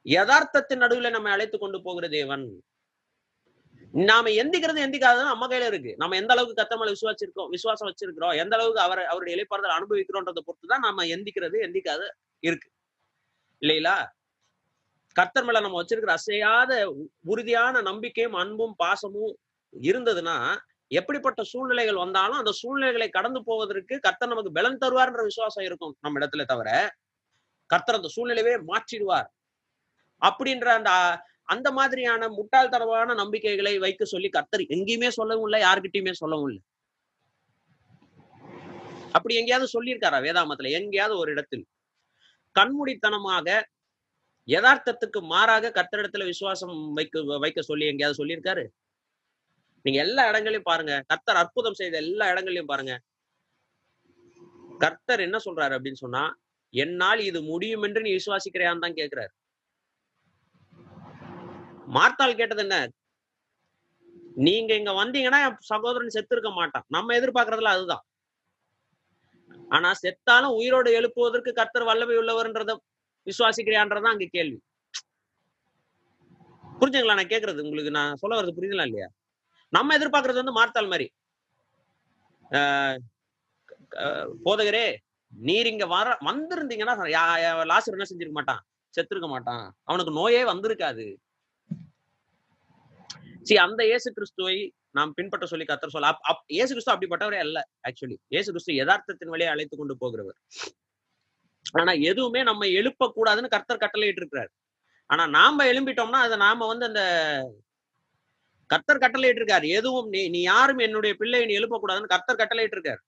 யதார்த்தத்தின் 0.07 0.83
நடுவுல 0.85 1.11
நம்ம 1.11 1.31
அழைத்து 1.31 1.57
கொண்டு 1.59 1.79
போகிற 1.83 2.09
தேவன். 2.09 2.45
நாம 3.92 4.29
எந்திக்கிறது 4.29 4.81
எந்திக்காதது 4.81 5.22
நம்ம 5.22 5.46
கையில 5.46 5.66
இருக்கு. 5.66 5.94
நம்ம 5.96 6.16
எந்த 6.16 6.33
அளவுக்கு 6.33 6.62
கத்தமலை 6.62 6.88
விசுவாசிருக்கோம் 6.88 7.48
விசுவாசம் 7.48 7.88
வச்சிருக்கிறோம் 7.88 8.37
எந்த 8.37 8.57
அளவுக்கு 8.57 8.81
அவர் 8.81 9.05
அவருடைய 9.05 9.35
இலைப்பாறுதல் 9.37 9.76
அனுபவிக்கிறோன்றதை 9.79 10.40
பொறுத்து 10.44 10.68
தான் 10.68 10.81
நம்ம 10.81 11.05
எந்திக்கிறது 11.05 11.59
எந்திக்காத 11.61 12.11
இருக்கு. 12.38 12.70
இல்லைங்களா? 13.61 14.07
கர்த்தர் 15.12 15.44
மேல 15.44 15.61
நம்ம 15.61 15.83
வச்சிருக்கிற 15.83 16.12
அசையாத 16.12 16.90
உ- 16.90 17.07
உறுதியான 17.24 17.81
நம்பிக்கையும் 17.81 18.35
அன்பும் 18.35 18.74
பாசமும் 18.76 19.35
இருந்ததுன்னா 19.81 20.57
எப்படிப்பட்ட 20.88 21.42
சூழ்நிலைகள் 21.42 21.94
வந்தாலும் 21.94 22.37
அந்த 22.37 22.53
சூழ்நிலைகளை 22.53 23.09
கடந்து 23.09 23.44
போவதற்கு 23.44 24.00
கர்த்தர் 24.00 24.29
நமக்கு 24.29 24.53
பலன் 24.53 24.79
தருவார்ன்ற 24.79 25.22
விசுவாசம் 25.22 25.64
இருக்கும் 25.64 25.96
நம்ம 26.00 26.18
இடத்துல 26.18 26.44
தவிர 26.44 26.96
கர்த்தர் 27.66 27.94
அந்த 27.94 28.09
சூழ்நிலையவே 28.16 28.55
மாற்றிடுவார். 28.66 29.29
அப்படின்ற 30.22 30.64
அந்த 30.64 30.90
அந்த 31.55 31.69
மாதிரியான 31.79 32.29
முட்டாள்தனமான 32.39 33.15
நம்பிக்கைகளை 33.23 33.75
வைக்க 33.85 34.03
சொல்லி 34.13 34.29
கர்த்தர் 34.37 34.65
எங்கேயுமே 34.77 35.09
சொல்லவும் 35.19 35.47
இல்லை 35.49 35.61
யாருக்கிட்டயுமே 35.67 36.13
சொல்லவும் 36.23 36.49
இல்லை. 36.51 36.63
அப்படி 39.17 39.35
எங்கேயாவது 39.41 39.75
சொல்லியிருக்காரா 39.77 40.19
வேதாமத்துல? 40.27 40.71
எங்கேயாவது 40.81 41.15
ஒரு 41.23 41.31
இடத்தில். 41.35 41.65
கண்மூடித்தனமாக 42.57 43.49
யதார்த்தத்துக்கு 44.49 45.21
மாறாக 45.33 45.73
கர்த்தரிடத்துல 45.79 46.27
விசுவாசம் 46.33 46.77
வைக்க 46.99 47.39
வைக்க 47.45 47.61
சொல்லி 47.71 47.85
எங்கேயாவது 47.93 48.21
சொல்லியிருக்காரு? 48.21 48.65
நீங்க 49.85 49.99
எல்லா 50.07 50.23
இடங்களையும் 50.31 50.69
பாருங்க. 50.71 50.95
கர்த்தர் 51.11 51.41
அற்புதம் 51.43 51.79
செய்த 51.81 51.95
எல்லா 52.05 52.25
இடங்களையும் 52.33 52.71
பாருங்க. 52.73 52.95
கர்த்தர் 54.85 55.25
என்ன 55.27 55.39
சொல்றாரு 55.47 55.75
அப்படின்னு 55.77 56.03
சொன்னா 56.05 56.25
என்னால் 56.75 57.21
இது 57.29 57.41
முடியும் 57.53 57.85
என்று 57.87 58.01
நீ 58.07 58.11
விசுவாசிக்கிறையான்னு 58.19 58.85
தான் 58.85 58.99
கேக்குறாரு 59.01 59.33
மார்த்தால் 61.90 62.35
கேட்டது 62.35 62.61
என்ன? 62.61 62.90
நீங்க 64.35 64.74
இங்க 64.74 64.90
வந்தீங்கன்னா 64.90 65.48
என் 65.48 65.57
சகோதரன் 65.59 66.09
செத்து 66.09 66.37
இருக்க 66.37 66.50
மாட்டான். 66.50 66.85
நம்ம 66.88 67.14
எதிர்பார்க்கறதுல 67.14 67.62
அதுதான். 67.62 68.05
ஆனா 69.68 69.92
செத்தாலும் 70.03 70.55
உயிரோடு 70.55 71.00
எழுப்புவதற்கு 71.00 71.53
கர்த்தர் 71.53 71.83
வல்லமை 71.83 72.16
உள்ளவர்ன்றத 72.16 72.76
விசுவாசிக்கிறியான்றதான் 73.26 74.11
அங்க 74.11 74.26
கேள்வி. 74.31 74.61
புரிஞ்சுங்களா 76.81 77.14
நான் 77.14 77.26
கேக்குறது? 77.26 77.61
உங்களுக்கு 77.61 77.90
நான் 77.90 78.14
சொல்ல 78.14 78.42
வர்றது 78.42 78.55
புரியுதுலாம் 78.57 78.87
இல்லையா? 78.87 79.09
நம்ம 79.68 79.98
எதிர்பார்க்கறது 79.98 80.42
வந்து 80.42 80.53
மார்த்தால் 80.53 80.88
மாதிரி. 80.88 81.12
ஆஹ் 82.50 82.98
போதகரே 84.44 84.96
நீர் 85.37 85.66
இங்க 85.66 85.87
வர 85.87 86.16
வந்திருந்தீங்கன்னா 86.20 86.94
யா- 87.09 87.68
லாசர் 87.68 87.85
என்ன 87.85 88.05
செஞ்சிருக்க 88.14 88.31
மாட்டான்? 88.31 88.64
செத்துருக்க 88.94 89.29
மாட்டான். 89.29 89.74
அவனுக்கு 89.83 90.12
நோயே 90.12 90.42
வந்திருக்காது. 90.42 91.16
சி 93.42 93.57
அந்த 93.57 93.85
இயேசு 93.85 94.12
கிறிஸ்துவை 94.12 94.72
நாம் 94.90 95.12
பின்பற்ற 95.12 95.46
சொல்லி 95.46 95.64
கத்தர் 95.64 95.88
சொல்ல 95.88 96.07
அப்- 96.29 96.44
இயேசு 96.46 96.68
கிறிஸ்து 96.68 96.92
அப்படிப்பட்டவரே 96.92 97.38
அல்ல 97.38 97.68
ஆக்சுவலி 97.88 98.16
இயேசு 98.29 98.53
கிறிஸ்து 98.53 98.72
யதார்த்தத்தின் 98.72 99.29
வழியை 99.29 99.53
அழைத்து 99.53 99.76
கொண்டு 99.76 99.96
போகிறவர். 100.00 100.38
ஆனா 101.72 101.92
எதுவுமே 101.92 102.42
நம்ம 102.42 102.66
எழுப்ப 102.66 103.12
கூடாதுன்னு 103.16 103.48
கர்த்தர் 103.48 103.79
கட்டளையிட்டு 103.79 104.22
இருக்கிறார் 104.22 104.50
ஆனா 105.07 105.26
நாம 105.26 105.64
எழும்பிட்டோம்னா 105.64 106.20
அதை 106.26 106.37
நாம 106.37 106.66
வந்து 106.66 106.87
அந்த 106.87 107.03
கர்த்தர் 108.66 108.98
கட்டளையிட்டு 108.98 109.44
இருக்காரு 109.44 109.66
எதுவும் 109.68 110.09
நீ 110.09 110.29
நீ 110.29 110.40
யாரும் 110.40 110.79
என்னுடைய 110.79 111.16
பிள்ளையை 111.16 111.46
நீ 111.48 111.55
எழுப்பக்கூடாதுன்னு 111.59 112.07
கர்த்தர் 112.07 112.37
கட்டளையிட்டு 112.37 112.81
இருக்காரு 112.81 113.03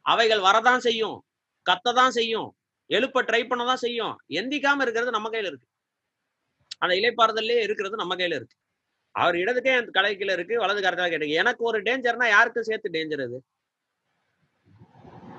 அவைகள் 0.00 0.38
வரதான் 0.38 0.78
செய்யும். 0.78 1.24
கத்ததான் 1.66 2.08
செய்யும். 2.08 2.56
எழுப்ப 2.90 3.22
ட்ரை 3.22 3.42
பண்ணதான் 3.42 3.74
செய்யும். 3.74 4.14
எந்திக்காம 4.28 4.80
இருக்கிறது 4.80 5.10
நம்ம 5.10 5.28
கையில 5.30 5.46
இருக்கு. 5.46 5.68
அந்த 6.78 6.94
இலைப்பாறுதல்லே 6.94 7.62
இருக்கிறது 7.62 7.96
நம்ம 7.96 8.14
கையில 8.16 8.34
இருக்கு. 8.34 8.56
அவர் 9.14 9.36
இடது 9.36 9.62
கை 9.62 9.72
அந்த 9.74 9.90
கடை 9.90 10.16
கீழ 10.16 10.32
இருக்கு 10.32 10.60
வலது 10.60 10.80
கருத்தாக 10.82 11.10
கேட்டு 11.10 11.28
எனக்கு 11.30 11.64
ஒரு 11.64 11.78
டேஞ்சர்னா 11.82 12.28
யாருக்கு 12.28 12.64
சேர்த்து 12.64 12.94
டேஞ்சர் 12.96 13.24
அது? 13.24 13.38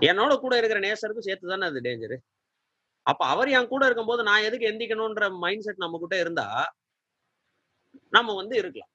என்னோட 0.01 0.33
கூட 0.39 0.53
இருக்கிற 0.57 0.79
நேசருக்கும் 0.79 1.27
சேர்த்து 1.29 1.47
தானே 1.47 1.65
அது 1.65 1.81
டேஞ்சரு 1.81 2.17
அப்ப 3.05 3.25
அவர் 3.25 3.49
என் 3.49 3.67
கூட 3.67 3.86
இருக்கும்போது 3.86 4.23
நான் 4.23 4.43
எதுக்கு 4.43 4.69
எந்திக்கணும்ன்ற 4.71 5.25
மைண்ட் 5.38 5.62
செட் 5.62 5.77
நம்ம 5.77 5.99
கிட்ட 5.99 6.15
இருந்தா 6.19 6.47
நம்ம 8.09 8.36
வந்து 8.36 8.55
இருக்கலாம். 8.57 8.91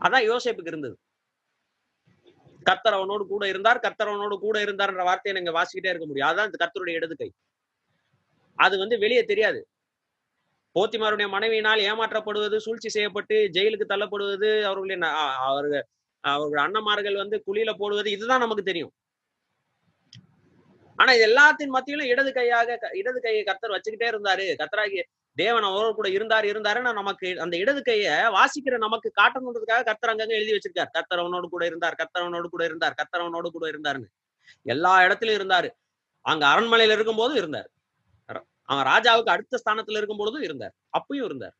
அதான் 0.00 0.26
யோசிப்புக்கு 0.30 0.72
இருந்தது. 0.72 0.96
கத்தரவனோடு 2.66 2.98
அவனோடு 2.98 3.24
கூட 3.26 3.44
இருந்தார் 3.48 3.78
கத்தரவனோடு 3.78 4.24
அவனோடு 4.24 4.38
கூட 4.38 4.58
இருந்தார்ன்ற 4.64 5.02
வார்த்தையை 5.04 5.34
நீங்க 5.40 5.52
வாசிக்கிட்டே 5.58 5.90
இருக்க 5.92 6.06
முடியும். 6.06 6.28
அதான் 6.30 6.44
இந்த 6.44 6.58
கத்தருடைய 6.62 6.94
இடது 7.00 7.16
கை. 7.16 7.28
அது 8.58 8.78
வந்து 8.78 8.96
வெளியே 8.98 9.22
தெரியாது. 9.24 9.60
போத்திமாருடைய 10.74 11.28
மனைவியினால் 11.28 11.80
ஏமாற்றப்படுவது 11.80 12.56
சூழ்ச்சி 12.56 12.88
செய்யப்பட்டு 12.88 13.50
ஜெயிலுக்கு 13.52 13.84
தள்ளப்படுவது 13.88 14.62
அவர்களின் 14.62 15.02
அவர்கள் 15.02 15.86
அவர்கள் 16.20 16.70
அண்ணமார்கள் 16.70 17.16
வந்து 17.16 17.42
குழியில 17.46 17.74
போடுவது 17.78 18.10
இதுதான் 18.10 18.38
நமக்கு 18.38 18.62
தெரியும். 18.62 18.92
ஆனா 20.96 21.12
இது 21.12 21.26
எல்லாத்தின் 21.26 21.68
மத்தியிலும் 21.68 22.06
இடது 22.06 22.32
கையாக 22.32 22.76
க- 22.76 22.90
இடது 22.92 23.20
கையை 23.20 23.44
கத்தர் 23.44 23.78
வச்சுக்கிட்டே 23.78 24.08
இருந்தாரு. 24.08 24.54
கத்தராகி 24.58 25.02
தேவன் 25.34 25.62
அவரோடு 25.62 25.94
கூட 25.94 26.08
இருந்தார் 26.08 26.44
இருந்தாருன்னு 26.44 26.92
நமக்கு 26.92 27.40
அந்த 27.40 27.56
இடது 27.56 27.82
கையை 27.82 28.12
வாசிக்கிற 28.12 28.76
நமக்கு 28.76 29.12
காட்டணுன்றதுக்காக 29.22 29.82
கத்தர் 29.82 30.10
அங்கங்க 30.10 30.28
எழுதி 30.28 30.52
வச்சிருக்கார். 30.52 30.90
கத்தரவனோடு 30.98 31.48
கூட 31.48 31.66
இருந்தார் 31.66 31.94
கத்தரவனோடு 31.94 32.44
கூட 32.44 32.64
இருந்தார் 32.64 32.94
கத்தரவனோடு 32.94 33.46
கூட 33.46 33.70
இருந்தாருன்னு. 33.70 34.06
எல்லா 34.62 35.00
இடத்துலயும் 35.00 35.40
இருந்தாரு. 35.40 35.70
அங்க 36.20 36.46
அரண்மனையில 36.46 36.92
இருக்கும் 36.92 37.16
போதும் 37.16 37.36
இருந்தார். 37.36 37.70
அவன் 38.68 38.86
ராஜாவுக்கு 38.86 39.34
அடுத்த 39.36 39.60
ஸ்தானத்துல 39.64 39.96
இருக்கும் 39.96 40.16
பொழுதும் 40.16 40.42
இருந்தார். 40.42 40.74
அப்பயும் 40.98 41.24
இருந்தார். 41.24 41.54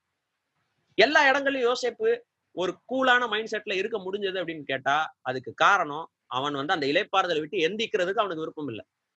எல்லா 0.98 1.28
இடங்களையும் 1.28 1.68
யோசிப்பு 1.70 2.10
ஒரு 2.56 2.72
கூலான 2.92 3.28
மைண்ட் 3.28 3.52
செட்ல 3.52 3.74
இருக்க 3.74 3.98
முடிஞ்சது 3.98 4.38
அப்படின்னு 4.42 4.62
கேட்டா 4.62 4.96
அதுக்கு 5.20 5.52
காரணம் 5.54 6.06
அவன் 6.26 6.54
வந்து 6.54 6.72
அந்த 6.72 6.86
இலைப்பாறுதலை 6.86 7.40
விட்டு 7.40 7.58
எந்திக்கிறதுக்கு 7.58 8.22
அவனுக்கு 8.22 8.44
விருப்பம் 8.44 8.68
இல்லை. 8.68 8.84